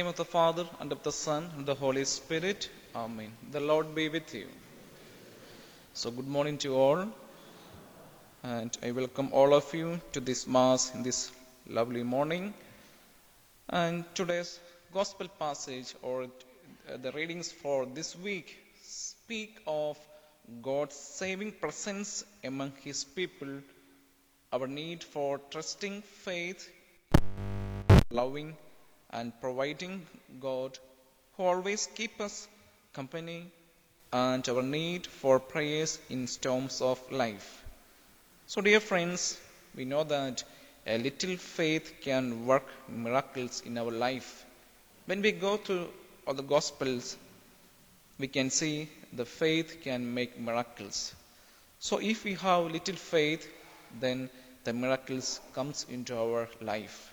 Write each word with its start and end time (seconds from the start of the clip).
Name 0.00 0.06
of 0.06 0.16
the 0.16 0.24
Father, 0.24 0.64
and 0.80 0.92
of 0.92 1.02
the 1.02 1.12
Son, 1.12 1.50
and 1.54 1.66
the 1.66 1.74
Holy 1.74 2.06
Spirit. 2.06 2.70
Amen. 2.96 3.32
The 3.50 3.60
Lord 3.60 3.94
be 3.94 4.08
with 4.08 4.34
you. 4.34 4.46
So, 5.92 6.10
good 6.10 6.26
morning 6.26 6.56
to 6.62 6.74
all. 6.74 7.02
And 8.42 8.78
I 8.82 8.92
welcome 8.92 9.28
all 9.30 9.52
of 9.52 9.74
you 9.74 10.00
to 10.12 10.20
this 10.20 10.46
Mass 10.46 10.94
in 10.94 11.02
this 11.02 11.30
lovely 11.66 12.02
morning. 12.02 12.54
And 13.68 14.06
today's 14.14 14.58
Gospel 14.94 15.28
passage, 15.38 15.94
or 16.00 16.28
the 17.04 17.12
readings 17.12 17.52
for 17.52 17.84
this 17.84 18.16
week, 18.16 18.56
speak 18.82 19.60
of 19.66 19.98
God's 20.62 20.96
saving 20.96 21.52
presence 21.52 22.24
among 22.42 22.72
His 22.80 23.04
people, 23.04 23.52
our 24.50 24.66
need 24.66 25.04
for 25.04 25.38
trusting 25.50 26.00
faith, 26.00 26.70
loving 28.10 28.56
and 29.12 29.32
providing 29.40 30.06
God 30.40 30.78
who 31.36 31.44
always 31.44 31.86
keep 31.94 32.20
us 32.20 32.48
company 32.92 33.46
and 34.12 34.48
our 34.48 34.62
need 34.62 35.06
for 35.06 35.38
prayers 35.38 35.98
in 36.08 36.26
storms 36.26 36.80
of 36.80 37.00
life. 37.10 37.64
So 38.46 38.60
dear 38.60 38.80
friends, 38.80 39.38
we 39.74 39.84
know 39.84 40.04
that 40.04 40.42
a 40.86 40.98
little 40.98 41.36
faith 41.36 41.94
can 42.00 42.46
work 42.46 42.66
miracles 42.88 43.62
in 43.64 43.78
our 43.78 43.90
life. 43.90 44.44
When 45.06 45.22
we 45.22 45.32
go 45.32 45.56
through 45.56 45.88
all 46.26 46.34
the 46.34 46.42
gospels, 46.42 47.16
we 48.18 48.26
can 48.26 48.50
see 48.50 48.88
the 49.12 49.24
faith 49.24 49.78
can 49.82 50.14
make 50.14 50.38
miracles. 50.38 51.14
So 51.78 51.98
if 51.98 52.24
we 52.24 52.34
have 52.34 52.70
little 52.70 52.96
faith, 52.96 53.48
then 54.00 54.30
the 54.64 54.72
miracles 54.72 55.40
comes 55.54 55.86
into 55.88 56.16
our 56.16 56.48
life 56.60 57.12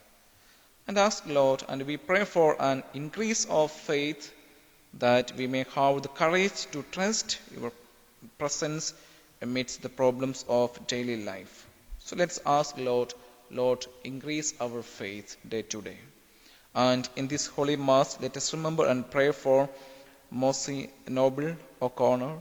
and 0.88 0.97
ask 0.97 1.25
Lord 1.27 1.63
and 1.67 1.81
we 1.83 1.97
pray 1.97 2.23
for 2.23 2.55
an 2.61 2.81
increase 2.93 3.45
of 3.45 3.71
faith 3.71 4.31
that 4.94 5.35
we 5.35 5.45
may 5.45 5.66
have 5.75 6.02
the 6.02 6.07
courage 6.07 6.66
to 6.72 6.84
trust 6.91 7.39
your 7.53 7.73
presence 8.38 8.94
amidst 9.41 9.81
the 9.81 9.89
problems 9.89 10.45
of 10.47 10.88
daily 10.88 11.23
life. 11.23 11.67
So 12.00 12.16
let's 12.16 12.39
ask 12.45 12.78
Lord, 12.78 13.13
Lord, 13.51 13.85
increase 14.03 14.53
our 14.62 14.81
faith 14.81 15.35
day 15.47 15.62
to 15.63 15.81
day. 15.81 15.97
And 16.73 17.07
in 17.17 17.28
this 17.28 17.47
holy 17.47 17.75
mass, 17.75 18.17
let 18.22 18.38
us 18.38 18.53
remember 18.53 18.85
and 18.88 19.09
pray 19.12 19.31
for 19.31 19.69
Mossy 20.31 20.89
Noble 21.07 21.56
O'Connor 21.81 22.38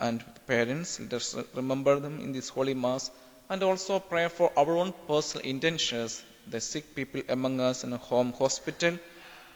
and 0.00 0.24
parents. 0.46 0.98
Let 0.98 1.12
us 1.12 1.36
remember 1.54 2.00
them 2.00 2.20
in 2.20 2.32
this 2.32 2.48
holy 2.48 2.74
mass 2.74 3.10
and 3.48 3.62
also 3.62 4.00
pray 4.00 4.28
for 4.28 4.50
our 4.56 4.76
own 4.76 4.92
personal 5.06 5.46
intentions 5.46 6.24
the 6.48 6.60
sick 6.60 6.94
people 6.94 7.22
among 7.28 7.60
us 7.60 7.84
in 7.84 7.92
a 7.92 7.96
home 7.96 8.32
hospital, 8.32 8.98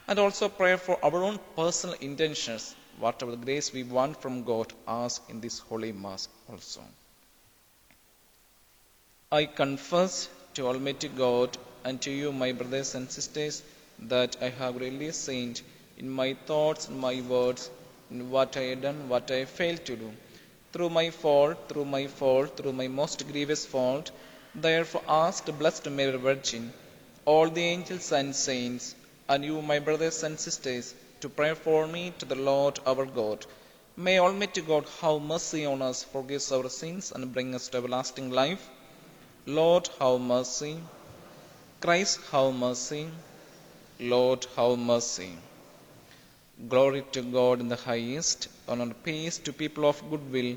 and 0.09 0.19
also 0.19 0.49
pray 0.49 0.77
for 0.77 0.99
our 1.05 1.23
own 1.23 1.39
personal 1.57 1.95
intentions, 2.01 2.75
whatever 2.99 3.37
grace 3.37 3.73
we 3.73 3.83
want 3.83 4.21
from 4.21 4.45
God, 4.45 4.73
ask 4.87 5.23
in 5.31 5.41
this 5.41 5.59
holy 5.61 5.93
Mass 5.93 6.29
also. 6.51 6.83
I 9.33 9.47
confess 9.47 10.29
to 10.55 10.67
Almighty 10.67 11.09
God 11.09 11.57
and 11.85 12.01
to 12.03 12.11
you, 12.11 12.33
my 12.33 12.53
brothers 12.53 12.95
and 12.97 13.11
sisters, 13.11 13.63
that 14.01 14.37
I 14.43 14.49
have 14.49 14.81
really 14.81 15.13
sinned 15.13 15.63
in 15.99 16.11
my 16.11 16.35
thoughts 16.47 16.89
and 16.89 16.99
my 16.99 17.21
words, 17.21 17.71
in 18.11 18.31
what 18.31 18.57
I 18.57 18.63
have 18.63 18.83
done, 18.83 19.09
what 19.09 19.31
I 19.31 19.45
failed 19.45 19.85
to 19.87 19.97
do. 19.97 20.11
Through 20.73 20.91
my 20.91 21.11
fault, 21.11 21.69
through 21.69 21.85
my 21.85 22.07
fault, 22.07 22.57
through 22.57 22.73
my 22.73 22.89
most 22.89 23.27
grievous 23.31 23.65
fault, 23.67 24.11
Therefore 24.55 25.03
ask 25.07 25.45
the 25.45 25.53
Blessed 25.53 25.89
Mary 25.91 26.19
Virgin, 26.19 26.73
all 27.25 27.49
the 27.49 27.63
angels 27.63 28.11
and 28.11 28.35
saints, 28.35 28.97
and 29.29 29.45
you, 29.45 29.63
my 29.63 29.79
brothers 29.79 30.25
and 30.25 30.41
sisters, 30.41 30.93
to 31.21 31.29
pray 31.29 31.55
for 31.55 31.87
me 31.87 32.13
to 32.19 32.25
the 32.25 32.35
Lord 32.35 32.81
our 32.85 33.07
God. 33.07 33.47
May 33.97 34.19
Almighty 34.19 34.61
God 34.63 34.87
have 35.01 35.23
mercy 35.23 35.65
on 35.65 35.83
us, 35.83 36.03
forgive 36.03 36.51
our 36.51 36.69
sins, 36.69 37.13
and 37.13 37.33
bring 37.33 37.55
us 37.55 37.69
to 37.69 37.79
everlasting 37.79 38.31
life. 38.31 38.69
Lord, 39.47 39.89
have 40.01 40.21
mercy. 40.21 40.79
Christ, 41.81 42.19
have 42.33 42.53
mercy. 42.53 43.09
Lord, 44.01 44.47
have 44.57 44.79
mercy. 44.79 45.37
Glory 46.69 47.05
to 47.13 47.23
God 47.23 47.61
in 47.61 47.69
the 47.69 47.77
highest, 47.77 48.49
and 48.67 48.83
on 48.83 48.95
peace 48.95 49.39
to 49.39 49.53
people 49.53 49.87
of 49.87 50.11
good 50.11 50.33
will. 50.33 50.57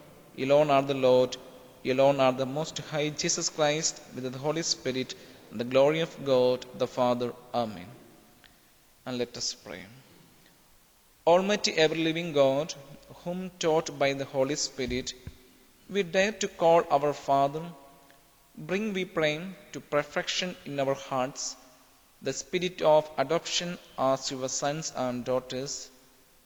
alone 0.37 0.69
are 0.71 0.81
the 0.81 0.93
Lord, 0.93 1.37
alone 1.85 2.19
are 2.19 2.31
the 2.31 2.45
Most 2.45 2.77
High 2.79 3.09
Jesus 3.09 3.49
Christ, 3.49 4.01
with 4.15 4.31
the 4.31 4.37
Holy 4.37 4.63
Spirit, 4.63 5.15
and 5.49 5.59
the 5.59 5.65
glory 5.65 5.99
of 5.99 6.25
God 6.25 6.65
the 6.77 6.87
Father. 6.87 7.33
Amen. 7.53 7.87
And 9.05 9.17
let 9.17 9.35
us 9.35 9.53
pray. 9.53 9.83
Almighty 11.27 11.73
ever 11.73 11.95
living 11.95 12.33
God, 12.33 12.73
whom 13.23 13.51
taught 13.59 13.97
by 13.99 14.13
the 14.13 14.25
Holy 14.25 14.55
Spirit, 14.55 15.13
we 15.89 16.03
dare 16.03 16.31
to 16.31 16.47
call 16.47 16.83
our 16.89 17.13
Father, 17.13 17.63
bring, 18.57 18.93
we 18.93 19.05
pray, 19.05 19.41
to 19.73 19.79
perfection 19.79 20.55
in 20.65 20.79
our 20.79 20.93
hearts 20.93 21.55
the 22.21 22.31
spirit 22.31 22.81
of 22.83 23.09
adoption 23.17 23.79
as 23.97 24.29
your 24.29 24.47
sons 24.47 24.93
and 24.95 25.25
daughters, 25.25 25.89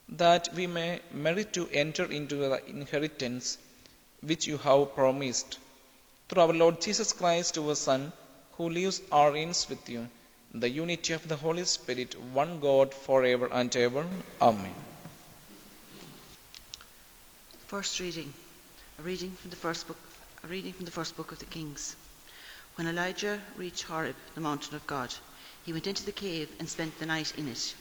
that 0.08 0.48
we 0.54 0.66
may 0.66 1.00
merit 1.12 1.52
to 1.52 1.68
enter 1.70 2.10
into 2.10 2.36
the 2.36 2.66
inheritance 2.66 3.58
which 4.20 4.46
you 4.46 4.58
have 4.58 4.94
promised. 4.94 5.58
Through 6.28 6.42
our 6.42 6.52
Lord 6.52 6.80
Jesus 6.80 7.12
Christ, 7.12 7.58
our 7.58 7.74
Son, 7.74 8.12
who 8.52 8.68
lives 8.68 9.00
or 9.12 9.32
reigns 9.32 9.68
with 9.68 9.88
you, 9.88 10.08
in 10.52 10.60
the 10.60 10.68
unity 10.68 11.12
of 11.12 11.28
the 11.28 11.36
Holy 11.36 11.64
Spirit, 11.64 12.18
one 12.32 12.60
God, 12.60 12.94
forever 12.94 13.48
and 13.52 13.74
ever. 13.76 14.06
Amen. 14.40 14.74
First 17.66 18.00
reading, 18.00 18.32
a 18.98 19.02
reading 19.02 19.32
from 19.32 19.50
the 19.50 19.56
first 19.56 19.86
book, 19.86 19.98
a 20.44 20.46
reading 20.46 20.72
from 20.72 20.84
the 20.84 20.90
first 20.90 21.16
book 21.16 21.32
of 21.32 21.38
the 21.38 21.46
Kings. 21.46 21.96
When 22.76 22.86
Elijah 22.86 23.40
reached 23.56 23.82
Horeb, 23.82 24.16
the 24.34 24.40
mountain 24.40 24.74
of 24.76 24.86
God, 24.86 25.12
he 25.64 25.72
went 25.72 25.86
into 25.86 26.04
the 26.04 26.12
cave 26.12 26.48
and 26.58 26.68
spent 26.68 26.98
the 26.98 27.06
night 27.06 27.32
in 27.36 27.48
it. 27.48 27.74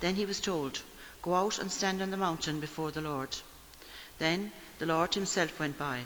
Then 0.00 0.14
he 0.14 0.24
was 0.24 0.40
told, 0.40 0.80
"Go 1.22 1.34
out 1.34 1.58
and 1.58 1.70
stand 1.72 2.00
on 2.00 2.10
the 2.10 2.16
mountain 2.16 2.60
before 2.60 2.90
the 2.90 3.00
Lord." 3.00 3.36
Then 4.18 4.50
the 4.80 4.86
Lord 4.86 5.14
himself 5.14 5.60
went 5.60 5.78
by. 5.78 6.04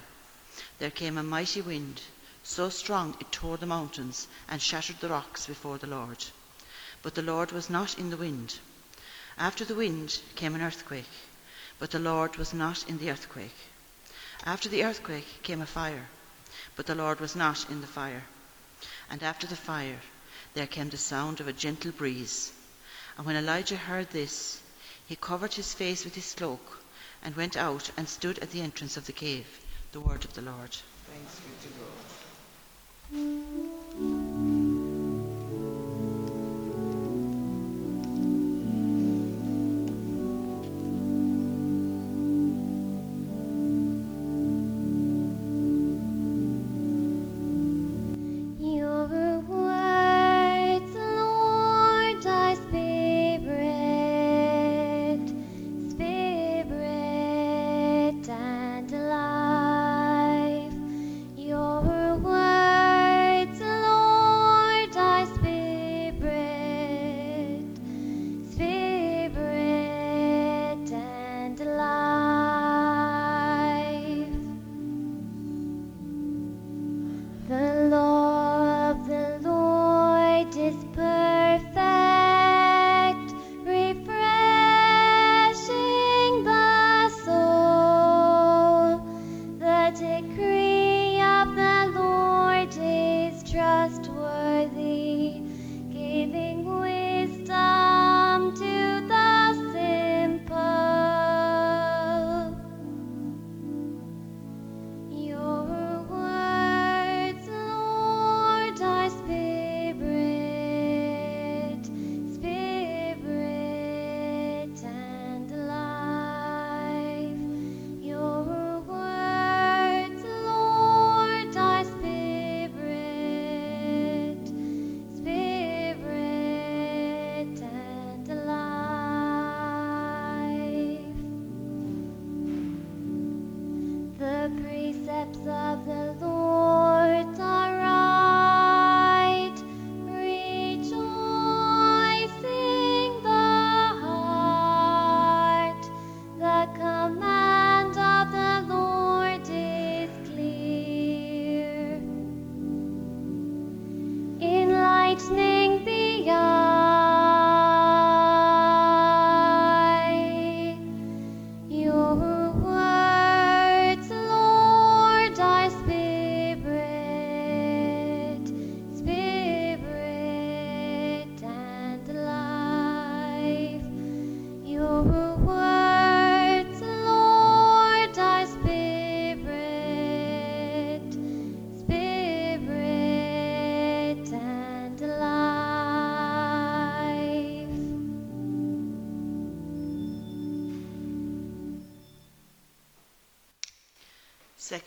There 0.78 0.90
came 0.90 1.16
a 1.16 1.22
mighty 1.22 1.62
wind, 1.62 2.02
so 2.42 2.68
strong 2.68 3.16
it 3.20 3.32
tore 3.32 3.56
the 3.56 3.64
mountains 3.64 4.28
and 4.48 4.60
shattered 4.60 5.00
the 5.00 5.08
rocks 5.08 5.46
before 5.46 5.78
the 5.78 5.86
Lord. 5.86 6.22
But 7.02 7.14
the 7.14 7.22
Lord 7.22 7.52
was 7.52 7.70
not 7.70 7.98
in 7.98 8.10
the 8.10 8.18
wind. 8.18 8.58
After 9.38 9.64
the 9.64 9.74
wind 9.74 10.20
came 10.34 10.54
an 10.54 10.60
earthquake, 10.60 11.08
but 11.78 11.90
the 11.90 11.98
Lord 11.98 12.36
was 12.36 12.52
not 12.52 12.86
in 12.86 12.98
the 12.98 13.10
earthquake. 13.10 13.56
After 14.44 14.68
the 14.68 14.84
earthquake 14.84 15.42
came 15.42 15.62
a 15.62 15.66
fire, 15.66 16.08
but 16.76 16.84
the 16.84 16.94
Lord 16.94 17.18
was 17.18 17.34
not 17.34 17.70
in 17.70 17.80
the 17.80 17.86
fire. 17.86 18.24
And 19.08 19.22
after 19.22 19.46
the 19.46 19.56
fire 19.56 20.00
there 20.52 20.66
came 20.66 20.90
the 20.90 20.98
sound 20.98 21.40
of 21.40 21.48
a 21.48 21.52
gentle 21.54 21.92
breeze. 21.92 22.52
And 23.16 23.24
when 23.24 23.36
Elijah 23.36 23.76
heard 23.76 24.10
this, 24.10 24.60
he 25.06 25.16
covered 25.16 25.54
his 25.54 25.72
face 25.72 26.04
with 26.04 26.14
his 26.14 26.34
cloak 26.34 26.81
and 27.22 27.36
went 27.36 27.56
out 27.56 27.90
and 27.96 28.08
stood 28.08 28.38
at 28.40 28.50
the 28.50 28.60
entrance 28.60 28.96
of 28.96 29.06
the 29.06 29.12
cave. 29.12 29.46
The 29.92 30.00
word 30.00 30.24
of 30.24 30.34
the 30.34 30.42
Lord. 30.42 30.76
Thanks 31.08 31.40
be 31.40 31.68
to 31.68 31.91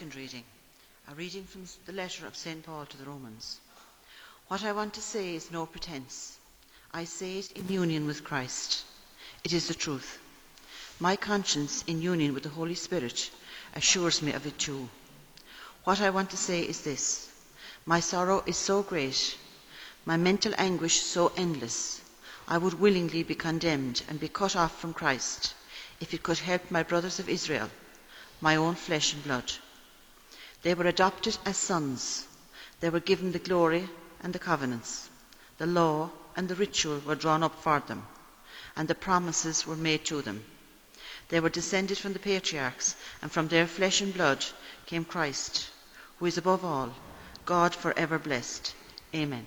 Second 0.05 0.21
reading. 0.21 0.43
A 1.07 1.15
reading 1.15 1.45
from 1.45 1.65
the 1.87 1.91
letter 1.91 2.27
of 2.27 2.35
St. 2.35 2.63
Paul 2.63 2.85
to 2.85 2.95
the 2.97 3.05
Romans. 3.05 3.57
What 4.49 4.63
I 4.63 4.71
want 4.71 4.93
to 4.93 5.01
say 5.01 5.33
is 5.33 5.49
no 5.49 5.65
pretense. 5.65 6.37
I 6.93 7.05
say 7.05 7.39
it 7.39 7.51
in 7.53 7.67
union 7.69 8.05
with 8.05 8.23
Christ. 8.23 8.83
It 9.43 9.51
is 9.51 9.67
the 9.67 9.73
truth. 9.73 10.19
My 10.99 11.15
conscience, 11.15 11.83
in 11.87 12.03
union 12.03 12.35
with 12.35 12.43
the 12.43 12.49
Holy 12.49 12.75
Spirit, 12.75 13.31
assures 13.73 14.21
me 14.21 14.31
of 14.33 14.45
it 14.45 14.59
too. 14.59 14.89
What 15.85 15.99
I 16.01 16.11
want 16.11 16.29
to 16.29 16.37
say 16.37 16.61
is 16.61 16.81
this 16.81 17.29
My 17.87 17.99
sorrow 17.99 18.43
is 18.45 18.57
so 18.57 18.83
great, 18.83 19.35
my 20.05 20.17
mental 20.17 20.53
anguish 20.59 21.01
so 21.01 21.33
endless, 21.35 22.01
I 22.47 22.59
would 22.59 22.75
willingly 22.75 23.23
be 23.23 23.33
condemned 23.33 24.03
and 24.07 24.19
be 24.19 24.29
cut 24.29 24.55
off 24.55 24.79
from 24.79 24.93
Christ 24.93 25.55
if 25.99 26.13
it 26.13 26.21
could 26.21 26.37
help 26.37 26.69
my 26.69 26.83
brothers 26.83 27.17
of 27.17 27.27
Israel, 27.27 27.71
my 28.39 28.55
own 28.55 28.75
flesh 28.75 29.11
and 29.11 29.23
blood. 29.23 29.51
They 30.65 30.73
were 30.73 30.87
adopted 30.87 31.37
as 31.45 31.57
sons. 31.57 32.25
They 32.79 32.89
were 32.89 32.99
given 32.99 33.31
the 33.31 33.37
glory 33.37 33.87
and 34.21 34.33
the 34.33 34.39
covenants. 34.39 35.07
The 35.59 35.67
law 35.67 36.09
and 36.35 36.49
the 36.49 36.55
ritual 36.55 37.01
were 37.05 37.13
drawn 37.13 37.43
up 37.43 37.61
for 37.61 37.81
them, 37.81 38.07
and 38.75 38.87
the 38.87 38.95
promises 38.95 39.67
were 39.67 39.75
made 39.75 40.05
to 40.05 40.23
them. 40.23 40.43
They 41.29 41.39
were 41.39 41.51
descended 41.51 41.99
from 41.99 42.13
the 42.13 42.25
patriarchs, 42.31 42.95
and 43.21 43.31
from 43.31 43.47
their 43.47 43.67
flesh 43.67 44.01
and 44.01 44.11
blood 44.11 44.43
came 44.87 45.05
Christ, 45.05 45.69
who 46.17 46.25
is 46.25 46.39
above 46.39 46.65
all, 46.65 46.95
God 47.45 47.75
forever 47.75 48.17
blessed. 48.17 48.73
Amen. 49.13 49.45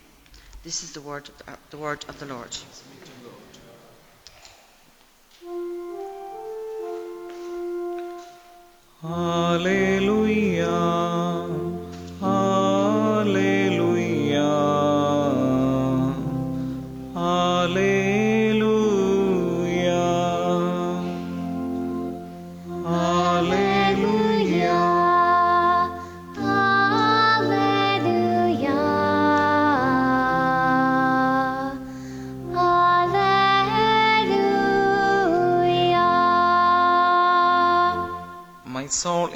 This 0.62 0.84
is 0.84 0.92
the 0.92 1.00
word, 1.00 1.28
the 1.70 1.78
word 1.78 2.04
of 2.08 2.20
the 2.20 2.26
Lord. 2.26 2.56
Hallelujah. 9.00 10.67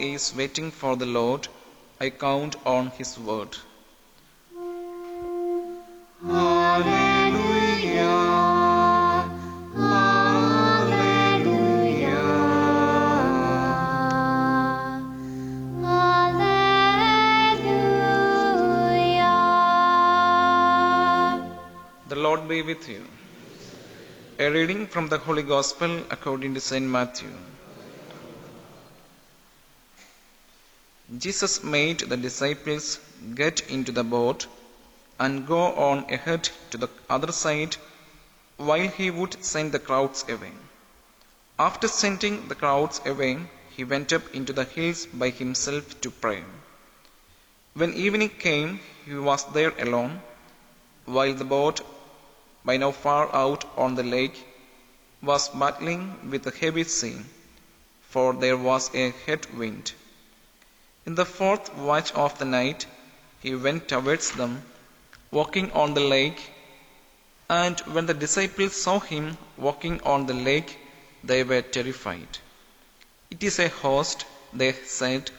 Is 0.02 0.34
waiting 0.36 0.70
for 0.70 0.96
the 0.96 1.06
Lord. 1.06 1.46
I 2.00 2.10
count 2.10 2.56
on 2.66 2.88
his 2.98 3.18
word. 3.18 3.56
Hallelujah. 6.26 8.02
Hallelujah. 9.76 11.02
Hallelujah. 15.84 16.72
The 22.08 22.16
Lord 22.16 22.48
be 22.48 22.62
with 22.62 22.88
you. 22.88 23.04
A 24.40 24.50
reading 24.50 24.86
from 24.88 25.08
the 25.08 25.18
Holy 25.18 25.42
Gospel 25.44 25.98
according 26.10 26.54
to 26.54 26.60
St. 26.60 26.84
Matthew. 26.84 27.30
Jesus 31.22 31.62
made 31.62 32.00
the 32.00 32.16
disciples 32.16 32.98
get 33.36 33.60
into 33.70 33.92
the 33.92 34.02
boat 34.02 34.48
and 35.20 35.46
go 35.46 35.72
on 35.74 35.98
ahead 36.12 36.50
to 36.72 36.78
the 36.78 36.88
other 37.08 37.30
side 37.30 37.76
while 38.56 38.88
he 38.88 39.08
would 39.08 39.44
send 39.44 39.70
the 39.70 39.78
crowds 39.78 40.24
away. 40.28 40.50
After 41.60 41.86
sending 41.86 42.48
the 42.48 42.56
crowds 42.56 43.00
away, 43.06 43.38
he 43.70 43.84
went 43.84 44.12
up 44.12 44.34
into 44.34 44.52
the 44.52 44.64
hills 44.64 45.06
by 45.06 45.30
himself 45.30 46.00
to 46.00 46.10
pray. 46.10 46.42
When 47.74 47.94
evening 47.94 48.30
came, 48.30 48.80
he 49.04 49.14
was 49.14 49.44
there 49.52 49.74
alone, 49.78 50.22
while 51.04 51.34
the 51.34 51.44
boat, 51.44 51.82
by 52.64 52.78
now 52.78 52.90
far 52.90 53.32
out 53.32 53.64
on 53.78 53.94
the 53.94 54.02
lake, 54.02 54.44
was 55.22 55.48
battling 55.50 56.30
with 56.30 56.44
a 56.48 56.50
heavy 56.50 56.82
sea, 56.82 57.18
for 58.10 58.32
there 58.32 58.56
was 58.56 58.92
a 58.92 59.10
head 59.24 59.46
wind. 59.54 59.92
In 61.04 61.16
the 61.16 61.26
fourth 61.26 61.74
watch 61.74 62.12
of 62.12 62.38
the 62.38 62.44
night, 62.44 62.86
he 63.40 63.56
went 63.56 63.88
towards 63.88 64.30
them, 64.30 64.62
walking 65.32 65.72
on 65.72 65.94
the 65.94 66.00
lake. 66.00 66.52
And 67.50 67.80
when 67.80 68.06
the 68.06 68.14
disciples 68.14 68.80
saw 68.80 69.00
him 69.00 69.36
walking 69.56 70.00
on 70.02 70.26
the 70.26 70.34
lake, 70.34 70.78
they 71.24 71.42
were 71.42 71.62
terrified. 71.62 72.38
It 73.30 73.42
is 73.42 73.58
a 73.58 73.68
host, 73.68 74.26
they 74.52 74.72
said, 74.72 75.32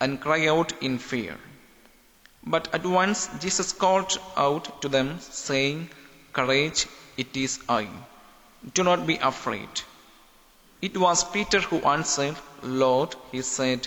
and 0.00 0.20
cried 0.20 0.48
out 0.48 0.72
in 0.82 0.98
fear. 0.98 1.38
But 2.42 2.74
at 2.74 2.84
once 2.84 3.28
Jesus 3.40 3.72
called 3.72 4.18
out 4.36 4.82
to 4.82 4.88
them, 4.88 5.20
saying, 5.20 5.90
Courage, 6.32 6.86
it 7.16 7.36
is 7.36 7.60
I. 7.68 7.88
Do 8.74 8.82
not 8.82 9.06
be 9.06 9.18
afraid. 9.18 9.82
It 10.82 10.96
was 10.96 11.22
Peter 11.30 11.60
who 11.60 11.78
answered, 11.82 12.36
Lord, 12.62 13.14
he 13.30 13.42
said, 13.42 13.86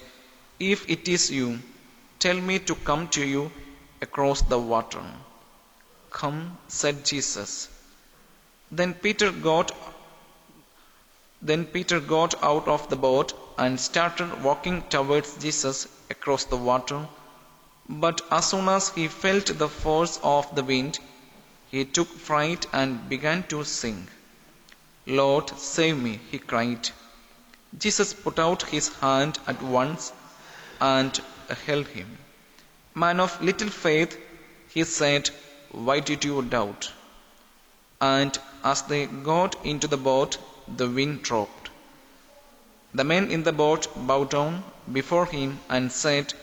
if 0.59 0.89
it 0.89 1.07
is 1.07 1.31
you, 1.31 1.59
tell 2.19 2.39
me 2.39 2.59
to 2.59 2.75
come 2.75 3.07
to 3.09 3.25
you 3.25 3.51
across 4.01 4.41
the 4.41 4.59
water. 4.59 5.03
Come, 6.11 6.57
said 6.67 7.05
Jesus. 7.05 7.69
Then 8.71 8.93
Peter 8.93 9.31
got 9.31 9.71
then 11.41 11.65
Peter 11.65 12.01
got 12.01 12.43
out 12.43 12.67
of 12.67 12.89
the 12.89 12.97
boat 12.97 13.33
and 13.57 13.79
started 13.79 14.43
walking 14.43 14.81
towards 14.89 15.37
Jesus 15.37 15.87
across 16.09 16.43
the 16.43 16.57
water, 16.57 17.07
But 17.87 18.21
as 18.29 18.49
soon 18.49 18.67
as 18.67 18.89
he 18.89 19.07
felt 19.07 19.45
the 19.57 19.69
force 19.69 20.19
of 20.21 20.53
the 20.53 20.63
wind, 20.63 20.99
he 21.71 21.85
took 21.85 22.09
fright 22.09 22.65
and 22.73 23.07
began 23.07 23.43
to 23.43 23.63
sink. 23.63 24.09
Lord, 25.05 25.49
save 25.57 25.97
me, 25.97 26.19
he 26.29 26.39
cried. 26.39 26.89
Jesus 27.77 28.13
put 28.13 28.37
out 28.37 28.63
his 28.63 28.89
hand 28.95 29.39
at 29.47 29.61
once 29.61 30.11
and 30.79 31.19
held 31.65 31.87
him. 31.87 32.17
Man 32.95 33.19
of 33.19 33.41
little 33.41 33.69
faith, 33.69 34.17
he 34.69 34.83
said, 34.83 35.29
Why 35.71 35.99
did 35.99 36.23
you 36.23 36.41
doubt? 36.41 36.91
And 38.01 38.37
as 38.63 38.81
they 38.83 39.05
got 39.07 39.55
into 39.65 39.87
the 39.87 39.97
boat, 39.97 40.37
the 40.67 40.89
wind 40.89 41.23
dropped. 41.23 41.69
The 42.93 43.03
men 43.03 43.29
in 43.29 43.43
the 43.43 43.53
boat 43.53 43.87
bowed 43.95 44.31
down 44.31 44.63
before 44.91 45.25
him 45.25 45.59
and 45.69 45.91
said, 45.91 46.33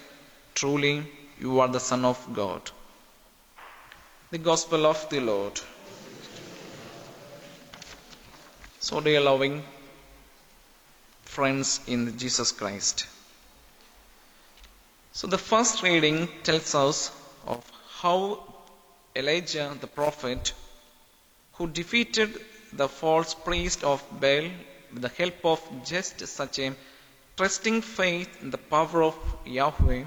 Truly, 0.55 1.07
you 1.41 1.61
are 1.61 1.69
the 1.69 1.81
Son 1.81 2.05
of 2.05 2.25
God. 2.33 2.71
The 4.31 4.39
Gospel 4.39 4.87
of 4.87 5.09
the 5.09 5.21
Lord. 5.21 5.61
So, 8.81 9.01
dear 9.01 9.21
loving 9.21 9.65
friends 11.25 11.81
in 11.87 12.17
Jesus 12.17 12.53
Christ. 12.53 13.07
So, 15.19 15.27
the 15.27 15.39
first 15.39 15.83
reading 15.83 16.29
tells 16.43 16.75
us 16.75 17.11
of 17.47 17.65
how 18.01 18.55
Elijah 19.21 19.75
the 19.81 19.87
prophet, 19.87 20.53
who 21.55 21.69
defeated 21.69 22.39
the 22.71 22.87
false 22.87 23.33
priest 23.33 23.83
of 23.83 24.05
Baal 24.21 24.51
with 24.93 25.01
the 25.01 25.09
help 25.21 25.43
of 25.53 25.63
just 25.87 26.21
such 26.27 26.59
a 26.59 26.75
trusting 27.39 27.81
faith 27.81 28.43
in 28.43 28.51
the 28.51 28.59
power 28.59 29.03
of 29.05 29.17
Yahweh, 29.47 30.05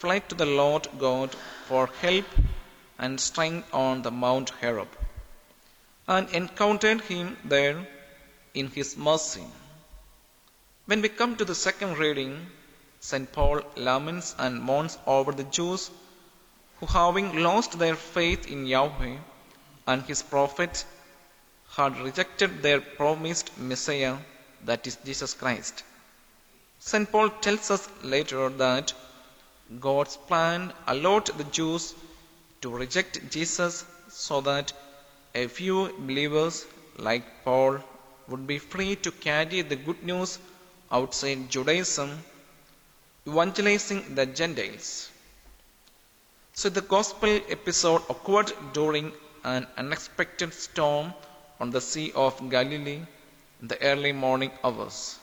fled 0.00 0.28
to 0.30 0.34
the 0.34 0.50
Lord 0.62 0.88
God 0.98 1.32
for 1.68 1.86
help 2.02 2.26
and 2.98 3.20
strength 3.20 3.72
on 3.72 4.02
the 4.02 4.10
Mount 4.10 4.50
Horeb, 4.50 4.88
and 6.08 6.28
encountered 6.30 7.02
him 7.02 7.36
there 7.44 7.86
in 8.52 8.66
his 8.66 8.96
mercy. 8.96 9.46
When 10.86 11.02
we 11.02 11.08
come 11.08 11.36
to 11.36 11.44
the 11.44 11.54
second 11.54 11.98
reading, 11.98 12.48
St. 13.00 13.30
Paul 13.32 13.62
laments 13.76 14.34
and 14.38 14.60
mourns 14.60 14.98
over 15.06 15.32
the 15.32 15.44
Jews 15.44 15.90
who, 16.80 16.86
having 16.86 17.42
lost 17.42 17.78
their 17.78 17.96
faith 17.96 18.46
in 18.46 18.66
Yahweh 18.66 19.18
and 19.86 20.02
his 20.02 20.22
prophets, 20.22 20.84
had 21.70 21.98
rejected 22.00 22.62
their 22.62 22.80
promised 22.80 23.56
Messiah, 23.58 24.16
that 24.64 24.86
is 24.86 24.96
Jesus 25.04 25.34
Christ. 25.34 25.84
St. 26.80 27.10
Paul 27.10 27.30
tells 27.30 27.70
us 27.70 27.88
later 28.02 28.48
that 28.48 28.92
God's 29.80 30.16
plan 30.16 30.72
allowed 30.86 31.26
the 31.26 31.44
Jews 31.44 31.94
to 32.62 32.70
reject 32.70 33.30
Jesus 33.30 33.84
so 34.08 34.40
that 34.40 34.72
a 35.34 35.46
few 35.46 35.92
believers 35.98 36.66
like 36.96 37.44
Paul 37.44 37.78
would 38.28 38.46
be 38.46 38.58
free 38.58 38.96
to 38.96 39.10
carry 39.10 39.62
the 39.62 39.76
good 39.76 40.02
news 40.02 40.38
outside 40.90 41.50
Judaism, 41.50 42.22
evangelizing 43.28 44.14
the 44.14 44.24
Gentiles. 44.40 45.10
So 46.54 46.68
the 46.68 46.80
gospel 46.94 47.40
episode 47.56 48.02
occurred 48.08 48.52
during 48.72 49.12
an 49.44 49.66
unexpected 49.76 50.54
storm 50.54 51.12
on 51.60 51.70
the 51.70 51.80
Sea 51.80 52.12
of 52.14 52.38
Galilee 52.50 53.00
in 53.60 53.68
the 53.68 53.80
early 53.82 54.12
morning 54.12 54.50
hours. 54.64 55.18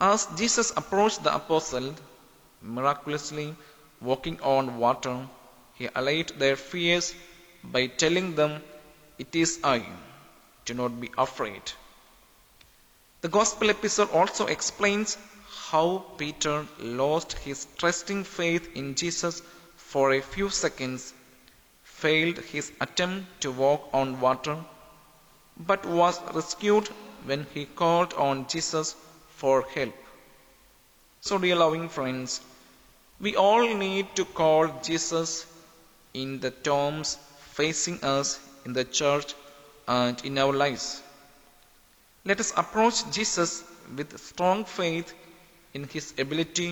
As 0.00 0.26
Jesus 0.36 0.72
approached 0.76 1.22
the 1.24 1.34
apostle, 1.34 1.94
miraculously 2.62 3.48
walking 4.00 4.40
on 4.42 4.78
water, 4.78 5.16
he 5.74 5.88
allayed 5.94 6.28
their 6.42 6.56
fears 6.56 7.14
by 7.64 7.86
telling 7.86 8.34
them, 8.34 8.62
It 9.18 9.34
is 9.34 9.58
I, 9.64 9.84
do 10.64 10.74
not 10.74 11.00
be 11.00 11.10
afraid. 11.16 11.62
The 13.20 13.28
Gospel 13.28 13.70
episode 13.70 14.10
also 14.12 14.46
explains 14.46 15.18
how 15.70 16.04
Peter 16.16 16.66
lost 16.78 17.32
his 17.44 17.66
trusting 17.76 18.24
faith 18.24 18.68
in 18.74 18.94
Jesus 18.94 19.42
for 19.76 20.12
a 20.12 20.20
few 20.20 20.48
seconds, 20.48 21.12
failed 21.82 22.38
his 22.38 22.70
attempt 22.80 23.40
to 23.42 23.50
walk 23.50 23.88
on 23.92 24.20
water, 24.20 24.56
but 25.56 25.84
was 25.84 26.20
rescued 26.34 26.88
when 27.24 27.46
he 27.52 27.64
called 27.66 28.14
on 28.14 28.46
Jesus 28.46 28.94
for 29.36 29.62
help. 29.74 29.94
So, 31.20 31.36
dear 31.36 31.56
loving 31.56 31.88
friends, 31.88 32.40
we 33.20 33.36
all 33.36 33.74
need 33.74 34.14
to 34.16 34.24
call 34.24 34.68
Jesus 34.82 35.44
in 36.14 36.40
the 36.40 36.50
terms 36.50 37.18
facing 37.40 38.02
us 38.02 38.38
in 38.64 38.72
the 38.72 38.84
church 38.84 39.34
and 39.86 40.24
in 40.24 40.38
our 40.38 40.52
lives. 40.52 41.02
Let 42.24 42.40
us 42.40 42.52
approach 42.56 43.10
Jesus 43.10 43.64
with 43.96 44.18
strong 44.18 44.64
faith 44.64 45.14
in 45.78 45.84
his 45.96 46.06
ability 46.24 46.70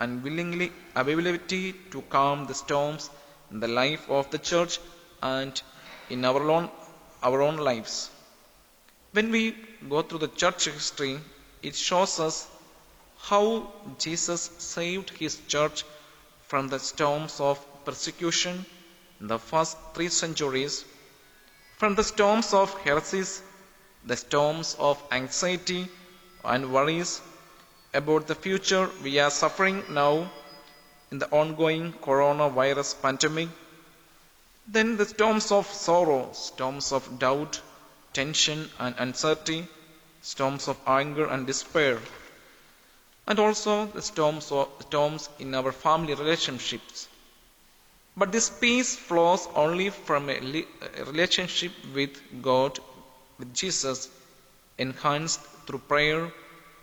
and 0.00 0.22
willingly 0.26 0.68
availability 1.02 1.64
to 1.92 2.00
calm 2.16 2.46
the 2.50 2.58
storms 2.64 3.10
in 3.52 3.58
the 3.64 3.72
life 3.80 4.04
of 4.18 4.30
the 4.34 4.40
church 4.50 4.74
and 5.22 5.62
in 6.14 6.24
our 6.30 6.42
own, 6.56 6.68
our 7.28 7.40
own 7.46 7.56
lives. 7.68 7.94
When 9.12 9.30
we 9.36 9.42
go 9.92 10.02
through 10.02 10.22
the 10.26 10.34
church 10.42 10.66
history, 10.66 11.18
it 11.62 11.74
shows 11.74 12.20
us 12.20 12.36
how 13.30 13.72
Jesus 13.98 14.42
saved 14.58 15.10
his 15.22 15.34
church 15.54 15.84
from 16.50 16.68
the 16.68 16.78
storms 16.78 17.40
of 17.40 17.58
persecution 17.84 18.64
in 19.20 19.26
the 19.26 19.38
first 19.38 19.76
three 19.94 20.08
centuries, 20.08 20.84
from 21.78 21.94
the 21.96 22.04
storms 22.04 22.54
of 22.54 22.72
heresies, 22.84 23.42
the 24.04 24.16
storms 24.16 24.76
of 24.78 25.02
anxiety 25.10 25.88
and 26.44 26.72
worries 26.72 27.20
about 27.94 28.26
the 28.26 28.34
future 28.34 28.90
we 29.02 29.18
are 29.18 29.30
suffering 29.30 29.82
now 29.90 30.30
in 31.10 31.18
the 31.18 31.30
ongoing 31.30 31.92
coronavirus 31.92 33.00
pandemic, 33.00 33.48
then 34.66 34.96
the 34.96 35.06
storms 35.06 35.50
of 35.50 35.66
sorrow, 35.66 36.30
storms 36.32 36.92
of 36.92 37.18
doubt, 37.18 37.60
tension 38.12 38.68
and 38.78 38.94
uncertainty, 38.98 39.66
storms 40.20 40.68
of 40.68 40.76
anger 40.86 41.26
and 41.26 41.46
despair, 41.46 41.98
and 43.26 43.38
also 43.38 43.86
the 43.86 44.02
storms, 44.02 44.52
of, 44.52 44.68
storms 44.80 45.28
in 45.38 45.54
our 45.54 45.72
family 45.72 46.14
relationships. 46.14 47.08
But 48.16 48.32
this 48.32 48.50
peace 48.50 48.96
flows 48.96 49.46
only 49.54 49.90
from 49.90 50.28
a, 50.28 50.36
a 50.98 51.04
relationship 51.04 51.72
with 51.94 52.20
God, 52.42 52.78
with 53.38 53.54
Jesus, 53.54 54.10
enhanced 54.76 55.40
through 55.66 55.78
prayer, 55.78 56.32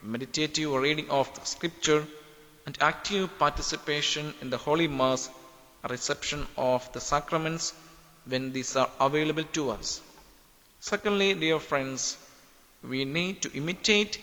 meditative 0.06 0.72
reading 0.72 1.10
of 1.10 1.34
the 1.34 1.46
scripture, 1.46 2.06
and 2.66 2.78
active 2.82 3.38
participation 3.40 4.34
in 4.42 4.50
the 4.50 4.58
Holy 4.58 4.88
Mass, 4.88 5.30
reception 5.90 6.46
of 6.58 6.92
the 6.94 7.02
sacraments 7.02 7.74
when 8.26 8.52
these 8.54 8.76
are 8.76 8.90
available 9.00 9.44
to 9.54 9.72
us. 9.72 10.02
Secondly, 10.80 11.34
dear 11.34 11.60
friends, 11.60 12.18
we 12.84 13.06
need 13.06 13.42
to 13.42 13.52
imitate 13.54 14.20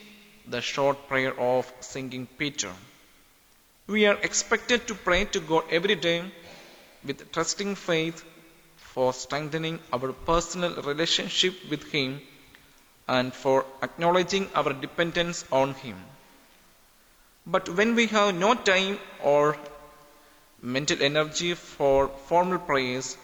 the 0.47 0.61
short 0.61 1.09
prayer 1.09 1.39
of 1.39 1.73
Singing 1.81 2.27
Peter. 2.39 2.73
We 3.87 4.07
are 4.07 4.19
expected 4.23 4.87
to 4.89 4.95
pray 4.95 5.25
to 5.27 5.41
God 5.41 5.65
every 5.71 5.95
day 5.95 6.25
with 7.05 7.31
trusting 7.33 7.75
faith 7.75 8.25
for 8.77 9.13
strengthening 9.13 9.79
our 9.93 10.13
personal 10.13 10.83
relationship 10.83 11.55
with 11.71 11.91
Him 11.91 12.21
and 13.19 13.35
for 13.43 13.65
acknowledging 13.87 14.49
our 14.55 14.73
dependence 14.85 15.45
on 15.61 15.75
Him. 15.75 15.97
But 17.55 17.69
when 17.81 17.95
we 17.97 18.07
have 18.07 18.35
no 18.35 18.55
time 18.55 18.99
or 19.23 19.57
mental 20.63 21.03
energy 21.03 21.55
for 21.55 22.09
formal 22.29 22.59
prayers, 22.59 23.17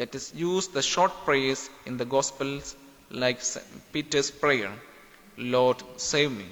let 0.00 0.14
us 0.18 0.26
use 0.34 0.68
the 0.68 0.82
short 0.82 1.12
prayers 1.24 1.68
in 1.84 1.96
the 1.98 2.08
Gospels 2.16 2.74
like 3.10 3.40
Peter's 3.92 4.30
prayer, 4.30 4.72
Lord, 5.36 5.82
save 5.96 6.32
me, 6.32 6.48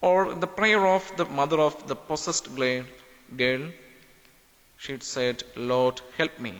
or 0.00 0.34
the 0.34 0.52
prayer 0.58 0.84
of 0.86 1.10
the 1.16 1.24
mother 1.24 1.60
of 1.60 1.86
the 1.88 1.96
possessed 1.96 2.48
girl, 2.56 3.64
she 4.76 4.98
said, 5.00 5.42
Lord, 5.56 6.00
help 6.18 6.38
me, 6.38 6.54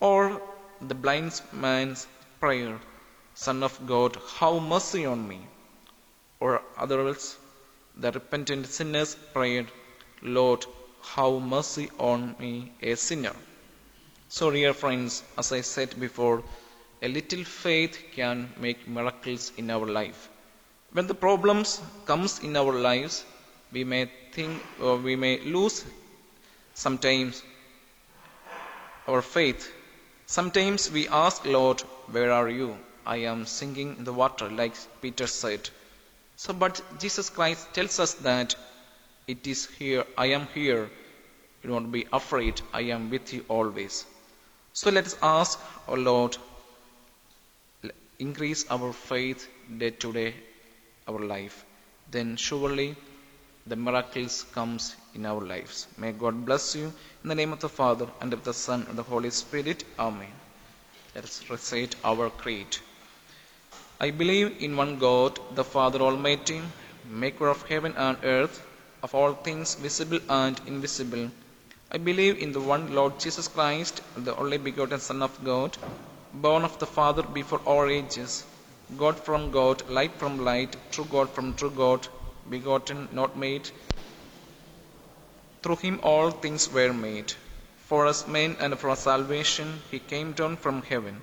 or 0.00 0.42
the 0.80 0.94
blind 0.94 1.40
man's 1.52 2.06
prayer, 2.40 2.78
Son 3.42 3.62
of 3.62 3.74
God, 3.86 4.18
have 4.38 4.62
mercy 4.62 5.06
on 5.06 5.26
me, 5.26 5.40
or 6.40 6.60
others, 6.76 7.38
the 7.96 8.12
repentant 8.12 8.66
sinner's 8.66 9.14
prayer, 9.34 9.66
Lord, 10.20 10.66
have 11.14 11.40
mercy 11.40 11.88
on 11.98 12.36
me, 12.38 12.70
a 12.82 12.94
sinner. 12.96 13.34
So, 14.28 14.50
dear 14.50 14.74
friends, 14.74 15.22
as 15.38 15.52
I 15.52 15.62
said 15.62 15.98
before, 15.98 16.42
a 17.00 17.08
little 17.08 17.44
faith 17.44 17.96
can 18.12 18.52
make 18.58 18.86
miracles 18.86 19.52
in 19.56 19.70
our 19.70 19.86
life. 19.86 20.28
When 20.92 21.06
the 21.06 21.14
problems 21.14 21.80
comes 22.04 22.40
in 22.40 22.58
our 22.58 22.74
lives, 22.88 23.24
we 23.72 23.84
may 23.84 24.10
think 24.32 24.62
or 24.82 24.96
we 24.98 25.16
may 25.16 25.40
lose 25.40 25.84
Sometimes 26.74 27.42
our 29.08 29.22
faith. 29.22 29.72
Sometimes 30.26 30.90
we 30.90 31.08
ask, 31.08 31.46
Lord, 31.46 31.80
where 32.12 32.32
are 32.32 32.48
you? 32.48 32.76
I 33.06 33.16
am 33.18 33.46
sinking 33.46 33.96
in 33.98 34.04
the 34.04 34.12
water, 34.12 34.48
like 34.50 34.74
Peter 35.00 35.26
said. 35.26 35.68
So, 36.36 36.52
but 36.52 36.82
Jesus 36.98 37.30
Christ 37.30 37.72
tells 37.74 38.00
us 38.00 38.14
that 38.14 38.54
it 39.26 39.46
is 39.46 39.66
here, 39.66 40.04
I 40.16 40.26
am 40.26 40.46
here. 40.54 40.90
You 41.62 41.70
don't 41.70 41.90
be 41.90 42.06
afraid, 42.12 42.60
I 42.72 42.82
am 42.82 43.10
with 43.10 43.32
you 43.32 43.44
always. 43.48 44.06
So 44.72 44.90
let 44.90 45.06
us 45.06 45.16
ask 45.22 45.58
our 45.88 45.98
Lord, 45.98 46.36
increase 48.18 48.64
our 48.70 48.92
faith 48.92 49.48
day 49.78 49.90
to 49.90 50.12
day, 50.12 50.34
our 51.06 51.18
life. 51.18 51.64
Then 52.10 52.36
surely 52.36 52.96
the 53.66 53.76
miracles 53.76 54.44
comes 54.52 54.96
in 55.14 55.26
our 55.26 55.40
lives. 55.40 55.86
May 55.98 56.12
God 56.12 56.44
bless 56.46 56.74
you 56.74 56.92
in 57.22 57.28
the 57.28 57.34
name 57.34 57.52
of 57.52 57.60
the 57.60 57.68
Father 57.68 58.08
and 58.20 58.32
of 58.32 58.44
the 58.44 58.54
Son 58.54 58.86
and 58.88 58.96
the 58.96 59.02
Holy 59.02 59.30
Spirit. 59.30 59.84
Amen. 59.98 60.32
Let 61.14 61.24
us 61.24 61.42
recite 61.50 61.96
our 62.04 62.30
creed. 62.30 62.78
I 64.02 64.10
believe 64.10 64.62
in 64.62 64.76
one 64.78 64.98
God, 64.98 65.38
the 65.54 65.62
Father 65.62 66.00
Almighty, 66.00 66.62
maker 67.04 67.48
of 67.48 67.62
heaven 67.68 67.94
and 67.98 68.16
earth, 68.22 68.62
of 69.02 69.14
all 69.14 69.34
things 69.34 69.74
visible 69.74 70.20
and 70.28 70.58
invisible. 70.66 71.30
I 71.92 71.98
believe 71.98 72.38
in 72.38 72.52
the 72.52 72.60
one 72.62 72.94
Lord 72.94 73.20
Jesus 73.20 73.46
Christ, 73.46 74.00
the 74.16 74.34
only 74.36 74.56
begotten 74.56 75.00
Son 75.00 75.22
of 75.22 75.44
God, 75.44 75.76
born 76.32 76.64
of 76.64 76.78
the 76.78 76.86
Father 76.86 77.22
before 77.22 77.58
all 77.66 77.90
ages, 77.90 78.44
God 78.96 79.18
from 79.18 79.50
God, 79.50 79.86
light 79.90 80.14
from 80.14 80.44
light, 80.46 80.76
true 80.90 81.04
God 81.04 81.34
from 81.34 81.52
true 81.54 81.70
God, 81.70 82.08
begotten, 82.48 83.08
not 83.12 83.36
made. 83.36 83.70
Through 85.62 85.76
him 85.76 86.00
all 86.02 86.30
things 86.30 86.72
were 86.72 86.94
made. 86.94 87.34
For 87.88 88.06
us 88.06 88.26
men 88.26 88.56
and 88.60 88.78
for 88.78 88.88
our 88.88 88.96
salvation, 88.96 89.82
he 89.90 89.98
came 89.98 90.32
down 90.32 90.56
from 90.56 90.80
heaven, 90.82 91.22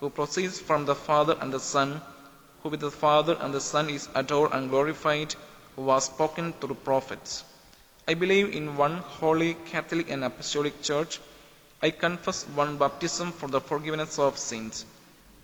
who 0.00 0.10
proceeds 0.10 0.60
from 0.60 0.84
the 0.84 0.94
Father 0.94 1.36
and 1.40 1.52
the 1.52 1.60
Son, 1.60 2.00
who 2.62 2.68
with 2.68 2.80
the 2.80 2.90
Father 2.90 3.36
and 3.40 3.54
the 3.54 3.60
Son 3.60 3.88
is 3.88 4.08
adored 4.14 4.52
and 4.52 4.70
glorified, 4.70 5.34
who 5.74 5.82
was 5.82 6.04
spoken 6.04 6.52
through 6.54 6.74
prophets. 6.74 7.44
I 8.08 8.14
believe 8.14 8.54
in 8.54 8.76
one 8.76 8.98
holy 8.98 9.54
Catholic 9.54 10.10
and 10.10 10.24
Apostolic 10.24 10.82
Church. 10.82 11.18
I 11.82 11.90
confess 11.90 12.44
one 12.54 12.76
baptism 12.76 13.32
for 13.32 13.48
the 13.48 13.60
forgiveness 13.60 14.18
of 14.18 14.38
sins, 14.38 14.84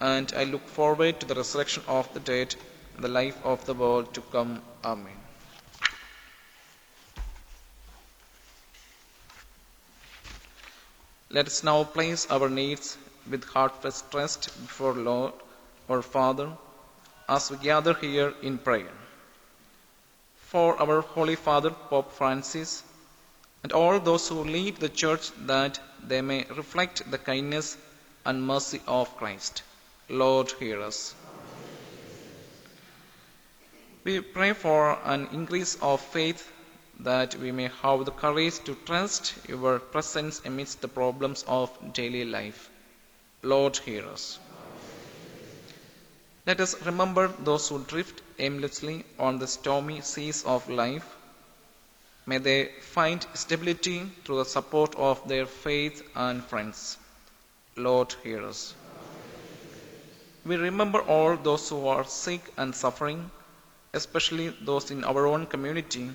and 0.00 0.32
I 0.36 0.44
look 0.44 0.66
forward 0.68 1.20
to 1.20 1.26
the 1.26 1.34
resurrection 1.34 1.82
of 1.88 2.12
the 2.14 2.20
dead 2.20 2.54
and 2.94 3.04
the 3.04 3.08
life 3.08 3.38
of 3.44 3.64
the 3.66 3.74
world 3.74 4.12
to 4.14 4.20
come. 4.20 4.62
Amen. 4.84 5.16
Let 11.30 11.46
us 11.46 11.64
now 11.64 11.84
place 11.84 12.26
our 12.30 12.50
needs 12.50 12.98
with 13.30 13.44
heartfelt 13.44 14.02
trust 14.10 14.46
before 14.62 14.94
Lord, 14.94 15.32
our 15.88 16.02
Father, 16.02 16.50
as 17.28 17.50
we 17.50 17.56
gather 17.56 17.94
here 17.94 18.34
in 18.42 18.58
prayer. 18.58 18.92
For 20.36 20.80
our 20.80 21.00
Holy 21.00 21.36
Father, 21.36 21.70
Pope 21.70 22.12
Francis, 22.12 22.82
and 23.62 23.72
all 23.72 24.00
those 24.00 24.28
who 24.28 24.44
lead 24.44 24.76
the 24.76 24.88
Church 24.88 25.30
that 25.46 25.78
they 26.06 26.20
may 26.20 26.44
reflect 26.56 27.10
the 27.10 27.18
kindness 27.18 27.76
and 28.24 28.46
mercy 28.46 28.80
of 28.86 29.16
Christ. 29.16 29.62
Lord, 30.08 30.50
hear 30.52 30.80
us. 30.82 31.14
We 34.04 34.20
pray 34.20 34.52
for 34.52 34.98
an 35.04 35.28
increase 35.32 35.76
of 35.80 36.00
faith 36.00 36.50
that 37.00 37.36
we 37.36 37.52
may 37.52 37.70
have 37.82 38.04
the 38.04 38.10
courage 38.10 38.58
to 38.64 38.74
trust 38.84 39.34
your 39.48 39.78
presence 39.78 40.42
amidst 40.44 40.80
the 40.80 40.88
problems 40.88 41.44
of 41.46 41.70
daily 41.92 42.24
life. 42.24 42.68
Lord, 43.44 43.76
hear 43.78 44.06
us. 44.06 44.38
Let 46.46 46.60
us 46.60 46.80
remember 46.86 47.26
those 47.26 47.68
who 47.68 47.84
drift 47.84 48.22
aimlessly 48.38 49.04
on 49.18 49.38
the 49.38 49.48
stormy 49.48 50.00
seas 50.00 50.44
of 50.44 50.68
life. 50.68 51.16
May 52.24 52.38
they 52.38 52.66
find 52.80 53.26
stability 53.34 54.10
through 54.24 54.38
the 54.38 54.44
support 54.44 54.94
of 54.94 55.26
their 55.28 55.46
faith 55.46 56.02
and 56.14 56.44
friends. 56.44 56.98
Lord, 57.76 58.14
hear 58.22 58.46
us. 58.46 58.74
We 60.44 60.54
remember 60.54 61.00
all 61.00 61.36
those 61.36 61.68
who 61.68 61.88
are 61.88 62.04
sick 62.04 62.42
and 62.56 62.74
suffering, 62.74 63.28
especially 63.92 64.50
those 64.50 64.92
in 64.92 65.02
our 65.02 65.26
own 65.26 65.46
community. 65.46 66.10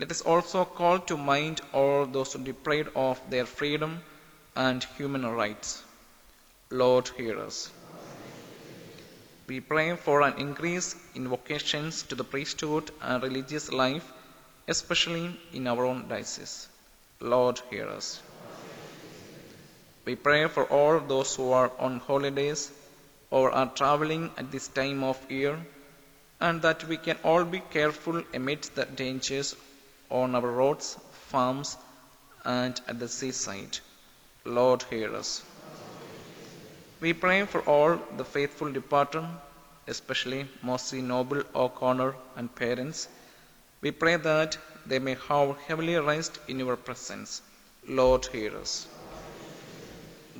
Let 0.00 0.10
us 0.10 0.22
also 0.22 0.64
call 0.64 0.98
to 1.00 1.16
mind 1.16 1.60
all 1.72 2.04
those 2.04 2.32
who 2.32 2.42
deprived 2.42 2.90
of 2.96 3.20
their 3.30 3.46
freedom 3.46 4.02
and 4.56 4.82
human 4.96 5.24
rights. 5.24 5.84
Lord, 6.72 7.08
hear 7.18 7.38
us. 7.38 7.70
We 9.46 9.60
pray 9.60 9.94
for 9.94 10.22
an 10.22 10.38
increase 10.38 10.96
in 11.14 11.28
vocations 11.28 12.02
to 12.04 12.14
the 12.14 12.24
priesthood 12.24 12.90
and 13.02 13.22
religious 13.22 13.70
life, 13.70 14.10
especially 14.66 15.38
in 15.52 15.66
our 15.66 15.84
own 15.84 16.08
diocese. 16.08 16.68
Lord, 17.20 17.60
hear 17.68 17.88
us. 17.88 18.22
We 20.06 20.16
pray 20.16 20.48
for 20.48 20.64
all 20.64 20.98
those 20.98 21.36
who 21.36 21.52
are 21.52 21.70
on 21.78 22.00
holidays 22.00 22.70
or 23.30 23.50
are 23.50 23.70
traveling 23.74 24.30
at 24.38 24.50
this 24.50 24.68
time 24.68 25.04
of 25.04 25.30
year, 25.30 25.58
and 26.40 26.62
that 26.62 26.88
we 26.88 26.96
can 26.96 27.18
all 27.22 27.44
be 27.44 27.60
careful 27.60 28.22
amidst 28.32 28.76
the 28.76 28.86
dangers 28.86 29.54
on 30.08 30.34
our 30.34 30.50
roads, 30.50 30.96
farms, 31.28 31.76
and 32.46 32.80
at 32.88 32.98
the 32.98 33.08
seaside. 33.08 33.78
Lord, 34.46 34.84
hear 34.84 35.14
us. 35.14 35.42
We 37.02 37.12
pray 37.14 37.44
for 37.52 37.62
all 37.62 37.96
the 38.16 38.24
faithful 38.24 38.70
departed, 38.70 39.24
especially 39.88 40.42
Mossy 40.62 41.00
Noble 41.02 41.42
O'Connor 41.52 42.14
and 42.36 42.54
parents. 42.54 43.08
We 43.80 43.90
pray 43.90 44.14
that 44.26 44.56
they 44.86 45.00
may 45.00 45.16
have 45.28 45.56
heavenly 45.66 45.96
rest 45.96 46.38
in 46.46 46.60
your 46.60 46.76
presence. 46.76 47.42
Lord, 47.88 48.26
hear 48.26 48.56
us. 48.56 48.86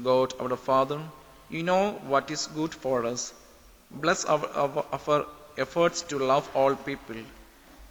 God, 0.01 0.35
our 0.39 0.57
Father, 0.57 1.01
you 1.51 1.65
know 1.65 1.85
what 2.13 2.31
is 2.31 2.47
good 2.47 2.73
for 2.73 3.07
us. 3.07 3.35
Bless 3.91 4.25
our, 4.25 4.47
our, 4.63 4.85
our 4.93 5.27
efforts 5.59 6.03
to 6.03 6.19
love 6.21 6.49
all 6.55 6.77
people. 6.77 7.17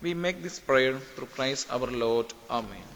We 0.01 0.13
make 0.13 0.41
this 0.41 0.59
prayer 0.59 0.97
through 0.97 1.33
Christ 1.35 1.67
our 1.69 1.91
Lord. 2.05 2.33
Amen. 2.49 2.87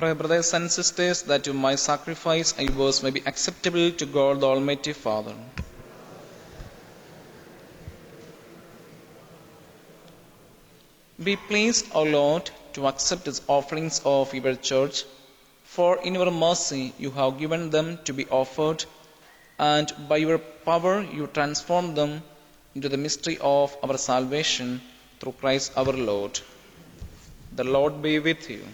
Brothers 0.00 0.54
and 0.54 0.70
sisters, 0.70 1.22
that 1.22 1.46
my 1.54 1.74
sacrifice 1.74 2.54
and 2.58 2.74
yours 2.74 3.02
may 3.02 3.10
be 3.10 3.22
acceptable 3.26 3.90
to 3.92 4.06
God 4.06 4.40
the 4.40 4.46
Almighty 4.46 4.94
Father. 4.94 5.34
Be 11.22 11.36
pleased, 11.36 11.86
O 11.94 12.02
Lord, 12.02 12.50
to 12.72 12.86
accept 12.86 13.26
his 13.26 13.42
offerings 13.46 14.00
of 14.06 14.32
your 14.32 14.54
church, 14.54 15.04
for 15.64 16.02
in 16.02 16.14
your 16.14 16.30
mercy 16.30 16.94
you 16.98 17.10
have 17.10 17.38
given 17.38 17.68
them 17.68 17.98
to 18.06 18.14
be 18.14 18.26
offered, 18.28 18.84
and 19.58 19.92
by 20.08 20.16
your 20.16 20.38
power 20.38 21.02
you 21.02 21.26
transform 21.26 21.94
them 21.94 22.22
into 22.74 22.88
the 22.88 22.96
mystery 22.96 23.36
of 23.42 23.76
our 23.82 23.98
salvation 23.98 24.80
through 25.18 25.32
Christ 25.32 25.72
our 25.76 25.92
Lord. 25.92 26.40
The 27.52 27.64
Lord 27.64 28.00
be 28.00 28.18
with 28.18 28.48
you. 28.48 28.64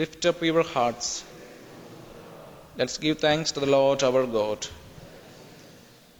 Lift 0.00 0.26
up 0.30 0.42
your 0.46 0.62
hearts. 0.62 1.24
Let's 2.76 2.98
give 3.04 3.18
thanks 3.18 3.50
to 3.52 3.60
the 3.62 3.70
Lord 3.74 4.02
our 4.08 4.24
God. 4.34 4.66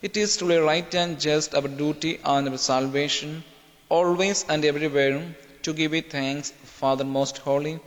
It 0.07 0.17
is 0.23 0.37
truly 0.39 0.57
right 0.57 0.95
and 1.03 1.21
just 1.27 1.55
our 1.59 1.69
duty 1.83 2.13
and 2.25 2.49
our 2.49 2.59
salvation, 2.59 3.45
always 3.89 4.45
and 4.49 4.65
everywhere, 4.65 5.17
to 5.63 5.73
give 5.81 5.95
you 5.95 6.03
thanks, 6.17 6.51
Father 6.81 7.05
most 7.05 7.39
holy, 7.47 7.79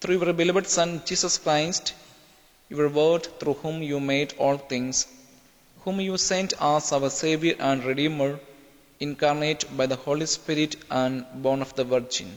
through 0.00 0.18
your 0.22 0.32
beloved 0.40 0.66
Son 0.76 1.02
Jesus 1.04 1.36
Christ, 1.44 1.92
your 2.70 2.88
word 2.88 3.28
through 3.38 3.58
whom 3.62 3.82
you 3.90 4.00
made 4.14 4.32
all 4.38 4.58
things, 4.72 5.06
whom 5.84 6.00
you 6.08 6.16
sent 6.16 6.54
as 6.72 6.92
our 6.92 7.10
Savior 7.10 7.56
and 7.58 7.84
Redeemer, 7.92 8.32
incarnate 9.00 9.64
by 9.76 9.86
the 9.92 10.02
Holy 10.08 10.26
Spirit 10.38 10.76
and 10.90 11.26
born 11.46 11.62
of 11.62 11.74
the 11.74 11.88
Virgin, 11.94 12.30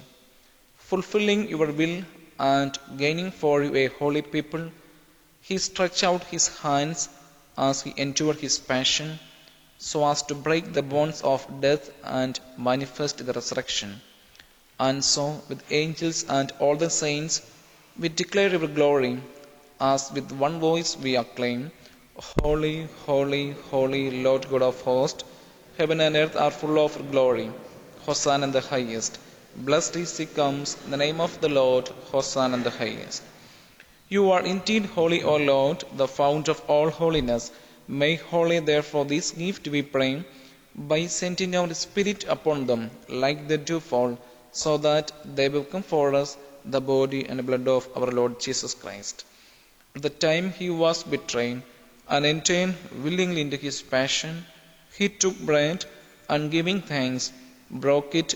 fulfilling 0.92 1.44
your 1.56 1.72
will 1.82 2.00
and 2.40 2.80
gaining 2.98 3.32
for 3.32 3.62
you 3.62 3.76
a 3.76 3.88
holy 3.88 4.22
people. 4.22 4.72
He 5.42 5.58
stretched 5.58 6.04
out 6.04 6.24
his 6.24 6.48
hands 6.60 7.10
as 7.58 7.82
he 7.82 7.94
endured 7.98 8.38
his 8.38 8.58
passion, 8.58 9.20
so 9.78 10.08
as 10.08 10.24
to 10.24 10.36
break 10.36 10.74
the 10.74 10.82
bonds 10.82 11.22
of 11.22 11.46
death 11.62 11.92
and 12.04 12.40
manifest 12.58 13.26
the 13.26 13.34
resurrection. 13.34 14.02
And 14.80 15.04
so, 15.04 15.42
with 15.50 15.64
angels 15.72 16.26
and 16.30 16.52
all 16.60 16.78
the 16.78 16.90
saints, 16.90 17.42
we 18.00 18.08
declare 18.08 18.50
your 18.50 18.68
glory, 18.68 19.22
as 19.82 20.12
with 20.12 20.32
one 20.32 20.60
voice 20.60 20.96
we 20.96 21.18
acclaim, 21.18 21.72
Holy, 22.42 22.88
holy, 23.06 23.52
holy 23.72 24.24
Lord 24.24 24.50
God 24.50 24.62
of 24.62 24.82
hosts, 24.82 25.24
heaven 25.78 26.02
and 26.02 26.16
earth 26.16 26.36
are 26.36 26.52
full 26.52 26.80
of 26.84 27.12
glory. 27.12 27.52
Hosanna 28.06 28.46
in 28.46 28.52
the 28.52 28.62
highest. 28.62 29.18
Blessed 29.56 29.96
is 29.96 30.18
he 30.18 30.26
comes 30.26 30.78
in 30.86 30.92
the 30.92 30.98
name 30.98 31.20
of 31.20 31.42
the 31.42 31.50
Lord, 31.50 31.88
Hosanna 32.12 32.58
in 32.58 32.64
the 32.64 32.70
highest. 32.70 33.24
You 34.08 34.32
are 34.32 34.42
indeed 34.42 34.86
holy, 34.86 35.24
O 35.24 35.36
Lord, 35.38 35.84
the 35.96 36.08
fount 36.08 36.48
of 36.48 36.62
all 36.68 36.90
holiness. 36.90 37.52
Make 37.88 38.22
holy, 38.22 38.60
therefore, 38.60 39.06
this 39.06 39.32
gift, 39.32 39.68
we 39.68 39.82
pray, 39.82 40.24
by 40.76 41.08
sending 41.08 41.54
your 41.54 41.74
Spirit 41.74 42.26
upon 42.28 42.68
them, 42.68 42.92
like 43.08 43.48
the 43.48 43.58
dewfall, 43.58 44.18
so 44.52 44.78
that 44.78 45.12
they 45.26 45.48
become 45.48 45.84
for 45.84 46.14
us 46.16 46.38
the 46.66 46.82
body 46.82 47.26
and 47.28 47.46
blood 47.46 47.68
of 47.68 47.88
our 47.96 48.12
Lord 48.12 48.40
Jesus 48.40 48.74
Christ. 48.74 49.26
At 49.96 50.04
the 50.04 50.10
time 50.10 50.54
he 50.54 50.70
was 50.70 51.04
betrayed 51.04 51.64
and 52.08 52.26
entered 52.26 52.76
willingly 53.04 53.42
into 53.42 53.58
his 53.58 53.82
passion, 53.82 54.46
he 54.98 55.10
took 55.10 55.40
bread 55.40 55.86
and 56.28 56.52
giving 56.52 56.82
thanks, 56.82 57.32
broke 57.72 58.14
it 58.16 58.36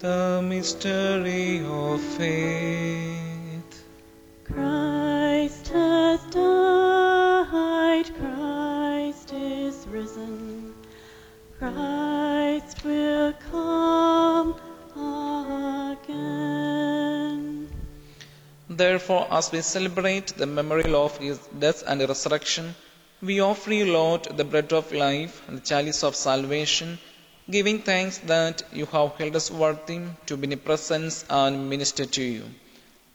The 0.00 0.40
mystery 0.44 1.60
of 1.66 2.00
faith. 2.00 3.82
Christ 4.44 5.68
has 5.70 6.20
died, 6.30 8.06
Christ 8.16 9.32
is 9.32 9.88
risen, 9.88 10.72
Christ 11.58 12.84
will 12.84 13.32
come 13.50 14.54
again. 16.04 17.68
Therefore, 18.70 19.26
as 19.32 19.50
we 19.50 19.62
celebrate 19.62 20.28
the 20.36 20.46
memorial 20.46 20.94
of 21.06 21.18
his 21.18 21.40
death 21.58 21.82
and 21.84 22.00
resurrection, 22.08 22.76
we 23.20 23.40
offer 23.40 23.72
you, 23.72 23.86
Lord, 23.86 24.28
the 24.36 24.44
bread 24.44 24.72
of 24.72 24.92
life 24.92 25.42
and 25.48 25.56
the 25.56 25.62
chalice 25.62 26.04
of 26.04 26.14
salvation, 26.14 27.00
giving 27.50 27.78
thanks 27.80 28.18
that 28.30 28.62
you 28.78 28.86
have 28.94 29.12
held 29.18 29.34
us 29.40 29.50
worthy 29.50 30.00
to 30.26 30.36
be 30.36 30.44
in 30.44 30.50
your 30.50 30.64
presence 30.68 31.24
and 31.30 31.68
minister 31.70 32.04
to 32.16 32.22
you. 32.22 32.44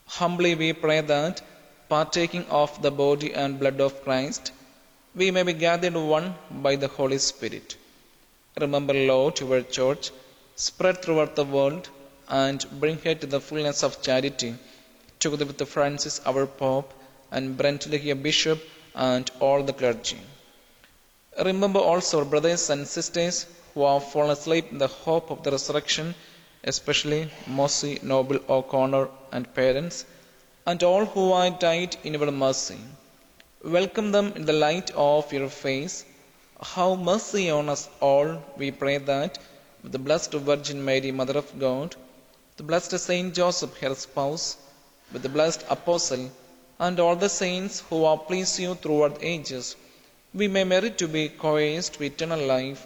Humbly 0.07 0.55
we 0.55 0.73
pray 0.73 1.01
that, 1.01 1.41
partaking 1.87 2.45
of 2.61 2.81
the 2.81 2.91
body 2.91 3.31
and 3.33 3.59
blood 3.59 3.79
of 3.79 4.03
Christ, 4.03 4.51
we 5.15 5.29
may 5.29 5.43
be 5.43 5.53
gathered 5.53 5.93
one 5.95 6.33
by 6.67 6.75
the 6.75 6.87
Holy 6.87 7.19
Spirit. 7.19 7.77
Remember, 8.59 8.93
Lord, 8.93 9.39
your 9.39 9.61
church, 9.61 10.11
spread 10.55 11.01
throughout 11.03 11.35
the 11.35 11.45
world, 11.45 11.89
and 12.27 12.65
bring 12.79 12.97
her 12.99 13.15
to 13.15 13.27
the 13.27 13.39
fullness 13.39 13.83
of 13.83 14.01
charity, 14.01 14.55
together 15.19 15.45
with 15.45 15.67
Francis, 15.67 16.21
our 16.25 16.45
Pope, 16.47 16.91
and 17.31 17.55
Brendan 17.57 17.91
Leahy, 17.91 18.13
Bishop, 18.13 18.59
and 18.95 19.29
all 19.39 19.61
the 19.63 19.73
clergy. 19.73 20.21
Remember 21.45 21.79
also 21.79 22.25
brothers 22.25 22.69
and 22.69 22.87
sisters 22.87 23.45
who 23.73 23.83
have 23.85 24.03
fallen 24.11 24.29
asleep 24.29 24.71
in 24.71 24.77
the 24.77 24.87
hope 24.87 25.31
of 25.31 25.41
the 25.43 25.51
resurrection, 25.51 26.13
especially 26.63 27.29
Mossy, 27.47 27.99
Noble, 28.03 28.39
O'Connor, 28.47 29.09
and 29.31 29.53
parents, 29.55 30.05
and 30.65 30.81
all 30.83 31.05
who 31.05 31.33
have 31.35 31.59
died 31.59 31.97
in 32.03 32.13
your 32.13 32.31
mercy. 32.31 32.77
Welcome 33.63 34.11
them 34.11 34.31
in 34.35 34.45
the 34.45 34.53
light 34.53 34.91
of 34.91 35.33
your 35.33 35.49
face. 35.49 36.05
Have 36.61 36.99
mercy 36.99 37.49
on 37.49 37.67
us 37.67 37.89
all, 37.99 38.43
we 38.57 38.69
pray 38.71 38.97
that, 38.99 39.39
with 39.81 39.91
the 39.91 39.99
blessed 39.99 40.33
Virgin 40.33 40.83
Mary, 40.85 41.11
Mother 41.11 41.37
of 41.37 41.59
God, 41.59 41.95
the 42.57 42.63
blessed 42.63 42.97
Saint 42.99 43.33
Joseph, 43.33 43.75
her 43.79 43.95
spouse, 43.95 44.57
with 45.11 45.23
the 45.23 45.29
blessed 45.29 45.65
Apostle, 45.69 46.31
and 46.79 46.99
all 46.99 47.15
the 47.15 47.29
saints 47.29 47.83
who 47.89 48.05
have 48.05 48.27
pleased 48.27 48.59
you 48.59 48.75
throughout 48.75 49.19
the 49.19 49.27
ages, 49.27 49.75
we 50.33 50.47
may 50.47 50.63
merit 50.63 50.97
to 50.99 51.07
be 51.07 51.29
co-heirs 51.29 51.89
to 51.89 52.03
eternal 52.03 52.39
life 52.39 52.85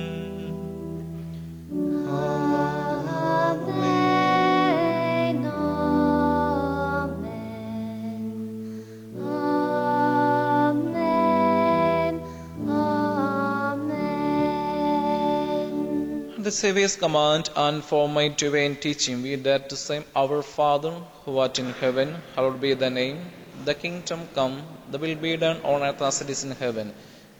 The 16.51 16.57
Saviour's 16.57 16.97
command 16.97 17.49
and 17.55 17.81
for 17.81 18.09
my 18.09 18.27
divine 18.27 18.75
teaching, 18.75 19.21
we 19.23 19.37
dare 19.37 19.59
to 19.59 19.77
say, 19.77 20.03
Our 20.13 20.43
Father, 20.43 20.91
who 21.23 21.37
art 21.37 21.59
in 21.59 21.71
heaven, 21.71 22.21
hallowed 22.35 22.59
be 22.59 22.73
thy 22.73 22.89
name. 22.89 23.31
the 23.63 23.73
kingdom 23.73 24.27
come, 24.35 24.55
the 24.91 24.97
will 24.97 25.15
be 25.15 25.37
done 25.37 25.61
on 25.63 25.81
earth 25.81 26.01
as 26.01 26.19
it 26.19 26.29
is 26.29 26.43
in 26.43 26.51
heaven. 26.51 26.93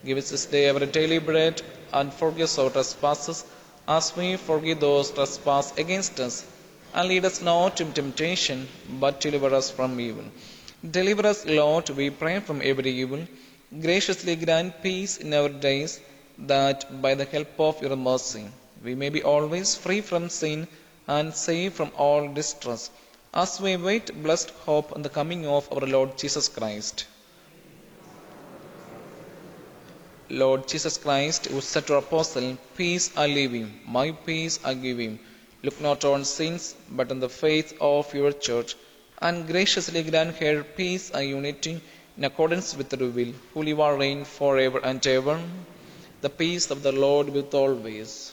Give 0.06 0.18
us 0.18 0.30
this 0.30 0.46
day 0.46 0.70
our 0.70 0.86
daily 0.86 1.18
bread, 1.20 1.62
and 1.92 2.14
forgive 2.14 2.46
us 2.46 2.58
our 2.58 2.70
trespasses, 2.70 3.44
as 3.86 4.16
we 4.16 4.38
forgive 4.38 4.80
those 4.80 5.12
trespass 5.12 5.74
against 5.78 6.22
us. 6.22 6.46
And 6.94 7.10
lead 7.10 7.26
us 7.26 7.42
not 7.42 7.82
into 7.82 8.02
temptation, 8.02 8.66
but 9.04 9.20
deliver 9.20 9.54
us 9.54 9.70
from 9.70 10.00
evil. 10.00 10.24
Deliver 10.90 11.28
us, 11.28 11.46
Lord, 11.46 11.90
we 11.90 12.12
pray, 12.12 12.40
from 12.40 12.62
every 12.64 12.92
evil. 12.92 13.28
Graciously 13.82 14.38
grant 14.38 14.82
peace 14.82 15.18
in 15.18 15.34
our 15.34 15.50
days, 15.50 16.00
that 16.38 17.02
by 17.02 17.14
the 17.14 17.26
help 17.26 17.60
of 17.60 17.82
your 17.82 17.98
mercy 17.98 18.46
we 18.84 18.96
may 18.96 19.10
be 19.10 19.22
always 19.22 19.76
free 19.76 20.02
from 20.02 20.30
sin 20.30 20.68
and 21.08 21.34
safe 21.34 21.74
from 21.74 21.92
all 21.96 22.28
distress, 22.34 22.90
as 23.34 23.60
we 23.62 23.76
wait 23.78 24.24
blessed 24.24 24.50
hope 24.66 24.92
on 24.96 25.02
the 25.04 25.16
coming 25.18 25.46
of 25.46 25.72
our 25.72 25.86
Lord 25.96 26.18
Jesus 26.18 26.48
Christ. 26.48 27.06
Lord 30.30 30.68
Jesus 30.68 30.98
Christ, 30.98 31.48
who 31.48 31.62
said 31.62 31.86
to 31.88 31.94
our 31.94 32.00
apostle, 32.00 32.58
Peace 32.78 33.12
I 33.18 33.28
leave 33.28 33.52
him, 33.52 33.82
my 33.86 34.12
peace 34.12 34.60
I 34.64 34.74
give 34.74 34.98
him. 34.98 35.20
Look 35.62 35.80
not 35.82 36.04
on 36.06 36.26
sins, 36.26 36.74
but 36.90 37.12
on 37.12 37.20
the 37.20 37.30
faith 37.30 37.74
of 37.80 38.14
your 38.14 38.32
church, 38.32 38.76
and 39.22 39.46
graciously 39.48 40.02
grant 40.04 40.38
her 40.38 40.64
peace 40.64 41.12
and 41.12 41.28
unity 41.28 41.82
in 42.18 42.24
accordance 42.24 42.76
with 42.76 42.94
your 42.94 43.10
will, 43.10 43.34
who 43.54 43.64
live 43.64 43.80
and 43.80 44.00
reign 44.00 44.26
forever 44.26 44.80
and 44.80 45.06
ever. 45.06 45.40
The 46.22 46.30
peace 46.30 46.72
of 46.72 46.82
the 46.82 46.92
Lord 46.92 47.30
with 47.30 47.54
always. 47.54 48.32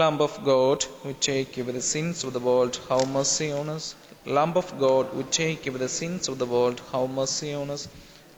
Lamb 0.00 0.20
of 0.20 0.32
God, 0.44 0.82
who 1.02 1.12
take 1.12 1.56
away 1.56 1.70
the 1.70 1.80
sins 1.80 2.24
of 2.24 2.32
the 2.32 2.40
world, 2.40 2.80
have 2.88 3.08
mercy 3.08 3.52
on 3.52 3.68
us. 3.68 3.94
Lamb 4.26 4.54
of 4.56 4.76
God, 4.76 5.06
who 5.14 5.22
take 5.22 5.68
away 5.68 5.78
the 5.78 5.88
sins 5.88 6.26
of 6.26 6.36
the 6.40 6.46
world, 6.46 6.80
have 6.90 7.08
mercy 7.08 7.52
on 7.54 7.70
us. 7.70 7.86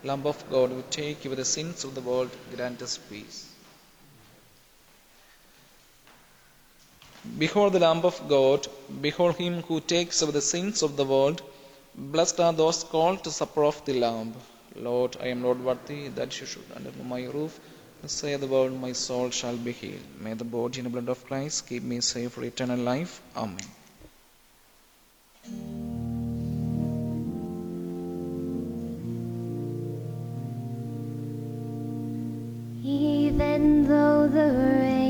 Lamb 0.05 0.27
of 0.27 0.39
God, 0.51 0.69
who 0.69 0.83
take 0.91 1.25
away 1.25 1.37
the 1.37 1.47
sins 1.47 1.83
of 1.85 1.95
the 1.95 2.03
world, 2.03 2.29
grant 2.55 2.83
us 2.83 2.99
peace. 2.99 3.39
Behold 7.39 7.73
the 7.73 7.81
Lamb 7.87 8.05
of 8.05 8.21
God, 8.29 8.69
behold 9.01 9.37
him 9.37 9.63
who 9.63 9.81
takes 9.81 10.21
away 10.21 10.33
the 10.33 10.43
sins 10.43 10.83
of 10.83 10.99
the 10.99 11.07
world. 11.07 11.41
Blessed 11.95 12.39
are 12.41 12.53
those 12.53 12.85
called 12.85 13.25
to 13.25 13.31
supper 13.31 13.65
of 13.65 13.83
the 13.87 13.95
Lamb. 13.95 14.35
Lord, 14.75 15.17
I 15.23 15.29
am 15.29 15.41
not 15.41 15.59
worthy 15.61 16.09
that 16.09 16.39
you 16.39 16.47
should 16.47 16.71
under 16.75 16.93
my 17.15 17.25
roof. 17.25 17.59
Say 18.09 18.37
the 18.37 18.47
word, 18.47 18.73
my 18.81 18.93
soul 18.93 19.31
shall 19.31 19.57
be 19.57 19.73
healed. 19.73 20.05
May 20.21 20.35
the 20.35 20.45
body 20.45 20.81
and 20.81 20.93
blood 20.93 21.09
of 21.09 21.27
Christ 21.27 21.67
keep 21.69 21.83
me 21.83 22.01
safe 22.01 22.33
for 22.33 22.45
eternal 22.45 22.79
life. 22.79 23.21
Amen. 23.37 23.59
Even 32.85 33.89
though 33.89 34.29
the 34.29 34.53
rain 34.55 35.06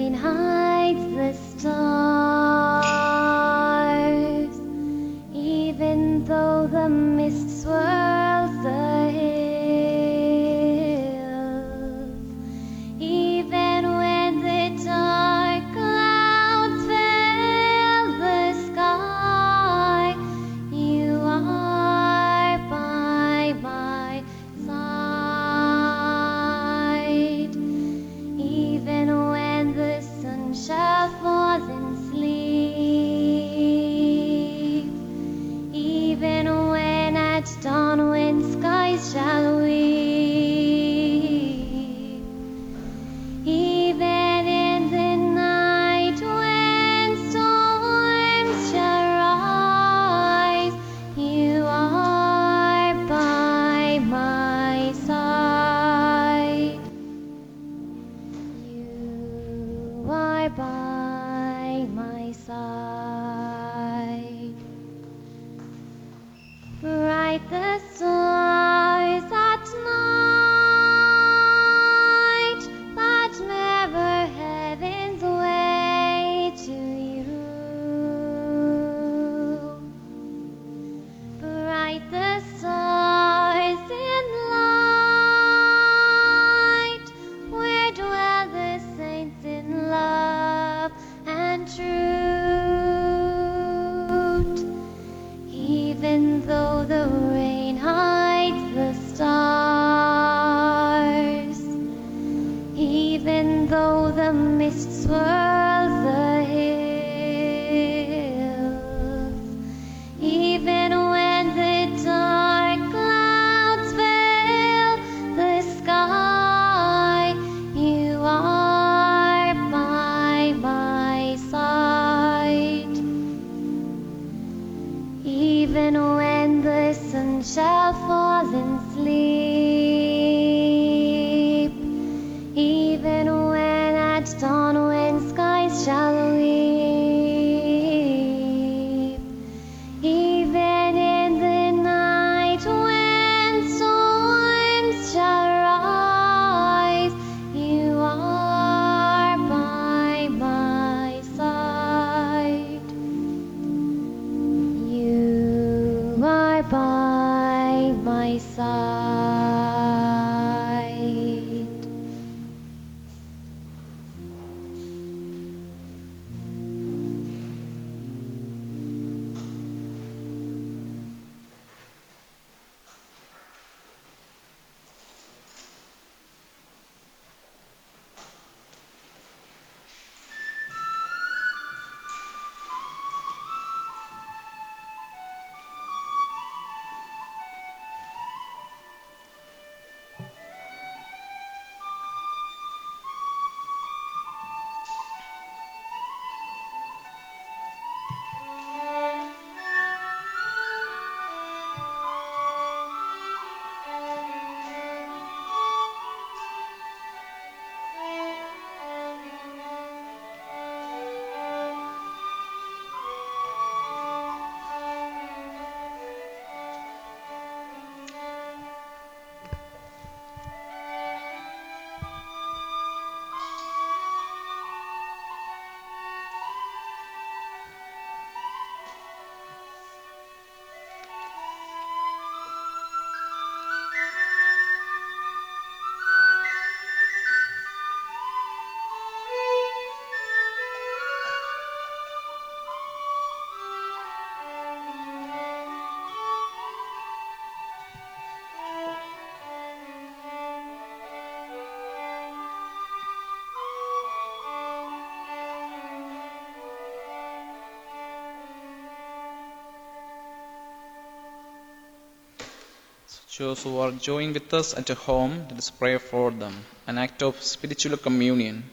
Those 263.39 263.65
who 263.65 263.79
are 263.81 263.91
joining 263.91 264.33
with 264.33 264.55
us 264.55 264.73
at 264.73 264.89
home, 264.89 265.47
let 265.51 265.59
us 265.59 265.69
pray 265.69 265.99
for 265.99 266.31
them. 266.31 266.65
An 266.87 266.97
act 266.97 267.23
of 267.23 267.43
spiritual 267.43 267.99
communion. 267.99 268.65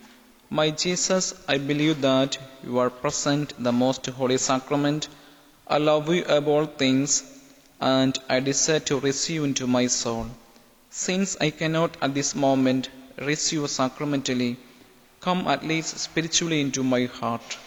My 0.50 0.70
Jesus, 0.70 1.34
I 1.50 1.58
believe 1.58 2.00
that 2.00 2.38
you 2.64 2.80
are 2.80 2.90
present 2.90 3.54
the 3.62 3.74
most 3.74 4.06
holy 4.06 4.38
sacrament. 4.38 5.10
I 5.68 5.80
love 5.80 6.08
you 6.14 6.24
above 6.24 6.48
all 6.48 6.66
things, 6.66 7.24
and 7.82 8.18
I 8.30 8.40
desire 8.40 8.80
to 8.82 9.02
receive 9.02 9.44
into 9.44 9.68
my 9.68 9.88
soul. 9.88 10.28
Since 10.90 11.36
I 11.42 11.50
cannot 11.50 11.98
at 12.02 12.14
this 12.14 12.34
moment 12.34 12.90
receive 13.18 13.70
sacramentally, 13.70 14.56
come 15.20 15.46
at 15.48 15.66
least 15.66 15.98
spiritually 15.98 16.62
into 16.62 16.84
my 16.84 17.08
heart. 17.08 17.58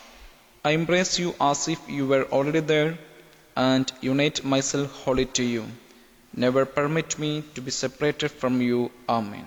I 0.64 0.70
embrace 0.70 1.18
you 1.18 1.34
as 1.38 1.68
if 1.68 1.78
you 1.90 2.06
were 2.06 2.24
already 2.32 2.60
there 2.60 2.96
and 3.54 3.92
unite 4.00 4.44
myself 4.44 4.90
wholly 5.04 5.26
to 5.26 5.42
you. 5.42 5.66
Never 6.36 6.66
permit 6.66 7.18
me 7.18 7.42
to 7.54 7.62
be 7.62 7.70
separated 7.70 8.30
from 8.30 8.60
you. 8.60 8.90
Amen. 9.08 9.46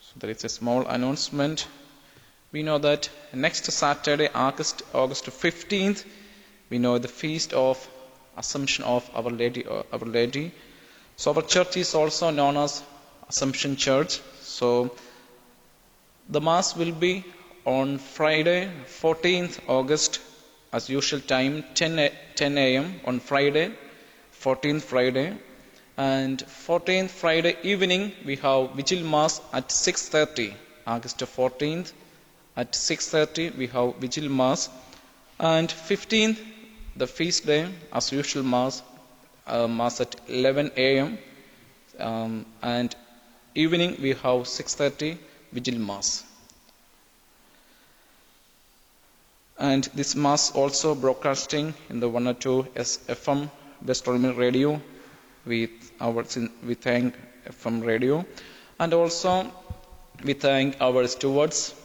So 0.00 0.12
there 0.18 0.30
is 0.30 0.44
a 0.44 0.48
small 0.48 0.86
announcement. 0.86 1.66
We 2.52 2.62
know 2.62 2.78
that 2.78 3.10
next 3.34 3.70
Saturday, 3.70 4.28
August 4.34 4.82
August 4.94 5.26
15th, 5.26 6.04
we 6.70 6.78
know 6.78 6.96
the 6.98 7.08
feast 7.08 7.52
of 7.52 7.86
Assumption 8.36 8.84
of 8.84 9.08
Our 9.14 9.30
Lady. 9.30 9.66
uh, 9.66 9.82
Our 9.92 10.06
Lady. 10.16 10.52
So 11.16 11.34
our 11.34 11.42
church 11.42 11.76
is 11.76 11.94
also 11.94 12.30
known 12.30 12.56
as 12.56 12.82
Assumption 13.28 13.76
Church. 13.76 14.20
So 14.40 14.96
the 16.30 16.40
mass 16.40 16.74
will 16.74 16.92
be 16.92 17.24
on 17.66 17.98
Friday, 17.98 18.70
14th 19.00 19.60
August, 19.68 20.18
as 20.72 20.88
usual 20.88 21.20
time, 21.20 21.64
10 21.74 21.98
a, 21.98 22.10
10 22.34 22.58
a.m. 22.58 23.00
on 23.04 23.20
Friday, 23.20 23.70
14th 24.42 24.82
Friday, 24.82 25.36
and 25.96 26.42
14th 26.66 27.10
Friday 27.10 27.56
evening 27.62 28.12
we 28.24 28.36
have 28.36 28.70
Vigil 28.72 29.04
Mass 29.04 29.40
at 29.52 29.68
6:30. 29.68 30.54
August 30.86 31.18
14th 31.18 31.92
at 32.56 32.72
6:30 32.72 33.56
we 33.56 33.66
have 33.68 33.96
Vigil 33.96 34.28
Mass, 34.30 34.68
and 35.38 35.68
15th 35.68 36.38
the 36.96 37.06
feast 37.06 37.46
day 37.46 37.68
as 37.92 38.10
usual 38.12 38.42
Mass, 38.42 38.82
uh, 39.46 39.68
Mass 39.68 40.00
at 40.00 40.16
11 40.28 40.72
a.m. 40.76 41.18
Um, 41.98 42.46
and 42.62 42.94
evening 43.54 43.96
we 44.00 44.10
have 44.24 44.48
6:30 44.48 45.18
Vigil 45.52 45.78
Mass. 45.78 46.24
And 49.62 49.84
this 49.94 50.16
mass 50.16 50.50
also 50.56 50.92
broadcasting 50.92 51.72
in 51.88 52.00
the 52.00 52.08
102 52.08 52.66
SFM 52.74 53.48
Roman 54.08 54.34
Radio 54.36 54.82
with 55.46 55.70
our 56.00 56.24
we 56.66 56.74
thank 56.74 57.14
FM 57.48 57.84
radio. 57.86 58.24
And 58.80 58.92
also 58.92 59.52
we 60.24 60.32
thank 60.32 60.80
our 60.80 61.06
stewards 61.06 61.76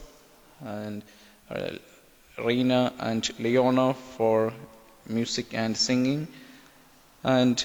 and 0.60 1.04
uh, 1.50 1.70
and 2.38 3.30
Leona 3.38 3.94
for 3.94 4.52
music 5.08 5.54
and 5.54 5.76
singing. 5.76 6.26
And 7.22 7.64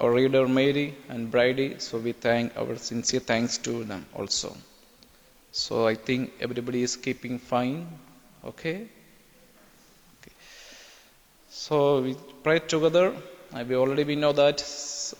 our 0.00 0.12
reader 0.12 0.46
Mary 0.46 0.94
and 1.08 1.28
Brady 1.28 1.74
so 1.80 1.98
we 1.98 2.12
thank 2.12 2.56
our 2.56 2.76
sincere 2.76 3.18
thanks 3.20 3.58
to 3.66 3.82
them 3.82 4.06
also. 4.14 4.56
So 5.50 5.88
I 5.88 5.96
think 5.96 6.34
everybody 6.40 6.82
is 6.84 6.94
keeping 6.94 7.40
fine 7.40 7.88
okay 8.44 8.86
so 11.50 12.00
we 12.00 12.14
pray 12.44 12.60
together. 12.60 13.12
Uh, 13.52 13.64
we 13.68 13.74
already 13.74 14.04
we 14.04 14.14
know 14.14 14.32
that 14.32 14.62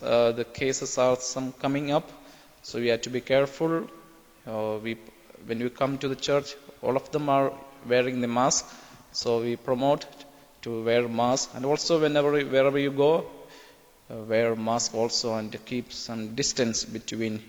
uh, 0.01 0.31
the 0.31 0.45
cases 0.45 0.97
are 0.97 1.17
some 1.17 1.51
coming 1.51 1.91
up, 1.91 2.09
so 2.63 2.79
we 2.79 2.87
have 2.87 3.01
to 3.01 3.09
be 3.09 3.19
careful. 3.19 3.85
Uh, 4.47 4.77
we, 4.81 4.97
when 5.45 5.59
we 5.59 5.69
come 5.69 5.97
to 5.97 6.07
the 6.07 6.15
church, 6.15 6.55
all 6.81 6.95
of 6.95 7.11
them 7.11 7.27
are 7.27 7.51
wearing 7.85 8.21
the 8.21 8.27
mask, 8.27 8.65
so 9.11 9.41
we 9.41 9.57
promote 9.57 10.05
to 10.61 10.83
wear 10.83 11.07
mask, 11.07 11.49
and 11.53 11.65
also 11.65 11.99
whenever 11.99 12.31
wherever 12.31 12.79
you 12.79 12.91
go, 12.91 13.25
uh, 14.09 14.15
wear 14.15 14.55
mask 14.55 14.95
also, 14.95 15.35
and 15.35 15.57
keep 15.65 15.91
some 15.91 16.33
distance 16.33 16.85
between 16.85 17.43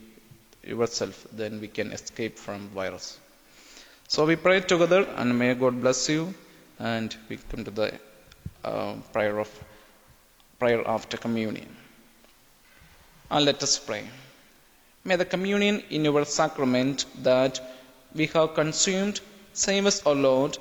yourself. 0.64 1.26
Then 1.32 1.60
we 1.60 1.68
can 1.68 1.92
escape 1.92 2.36
from 2.36 2.68
virus. 2.70 3.18
So 4.08 4.26
we 4.26 4.34
pray 4.34 4.60
together, 4.60 5.06
and 5.16 5.38
may 5.38 5.54
God 5.54 5.80
bless 5.80 6.08
you. 6.08 6.34
And 6.78 7.14
we 7.28 7.36
come 7.36 7.64
to 7.64 7.70
the 7.70 7.92
Um, 8.64 9.02
prayer 9.12 9.38
of 9.40 9.50
prayer 10.58 10.86
after 10.86 11.16
communion. 11.16 11.76
And 13.30 13.44
let 13.44 13.62
us 13.62 13.78
pray. 13.78 14.04
May 15.04 15.16
the 15.16 15.24
communion 15.24 15.82
in 15.90 16.04
your 16.04 16.24
sacrament 16.24 17.06
that 17.22 17.58
we 18.14 18.26
have 18.26 18.54
consumed 18.54 19.20
save 19.52 19.86
us, 19.86 20.00
O 20.06 20.12
Lord, 20.12 20.58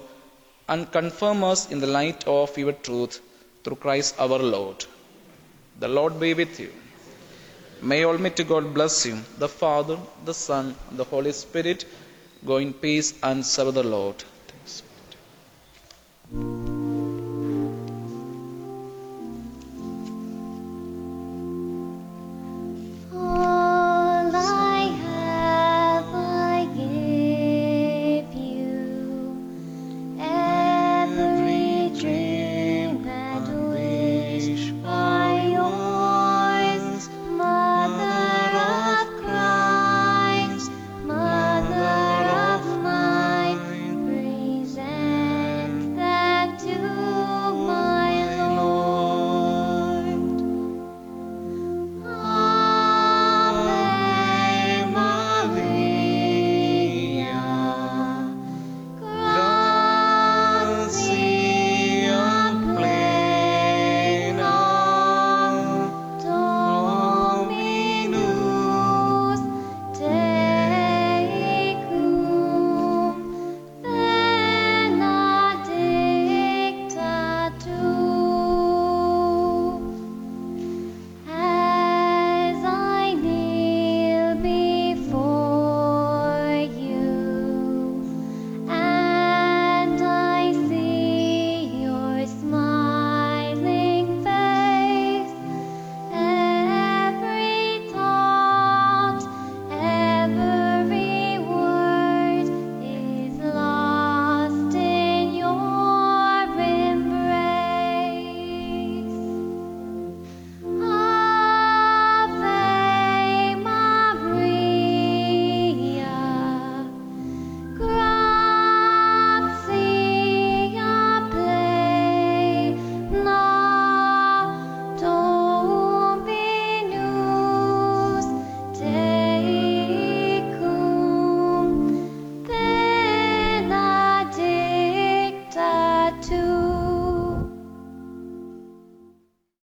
and 0.68 0.92
confirm 0.92 1.44
us 1.44 1.70
in 1.70 1.80
the 1.80 1.88
light 1.88 2.28
of 2.28 2.58
your 2.58 2.72
truth 2.72 3.22
through 3.64 3.76
Christ 3.76 4.16
our 4.18 4.40
Lord. 4.40 4.86
The 5.80 5.88
Lord 5.88 6.20
be 6.20 6.34
with 6.34 6.60
you. 6.60 6.72
May 7.84 8.04
Almighty 8.06 8.44
God 8.44 8.74
bless 8.74 9.06
you, 9.06 9.20
the 9.38 9.48
Father, 9.48 9.98
the 10.26 10.34
Son, 10.34 10.76
and 10.90 10.98
the 10.98 11.04
Holy 11.04 11.34
Spirit. 11.34 11.86
Go 12.46 12.58
in 12.58 12.74
peace 12.74 13.14
and 13.22 13.46
serve 13.46 13.76
the 13.76 13.84
Lord. 13.84 14.24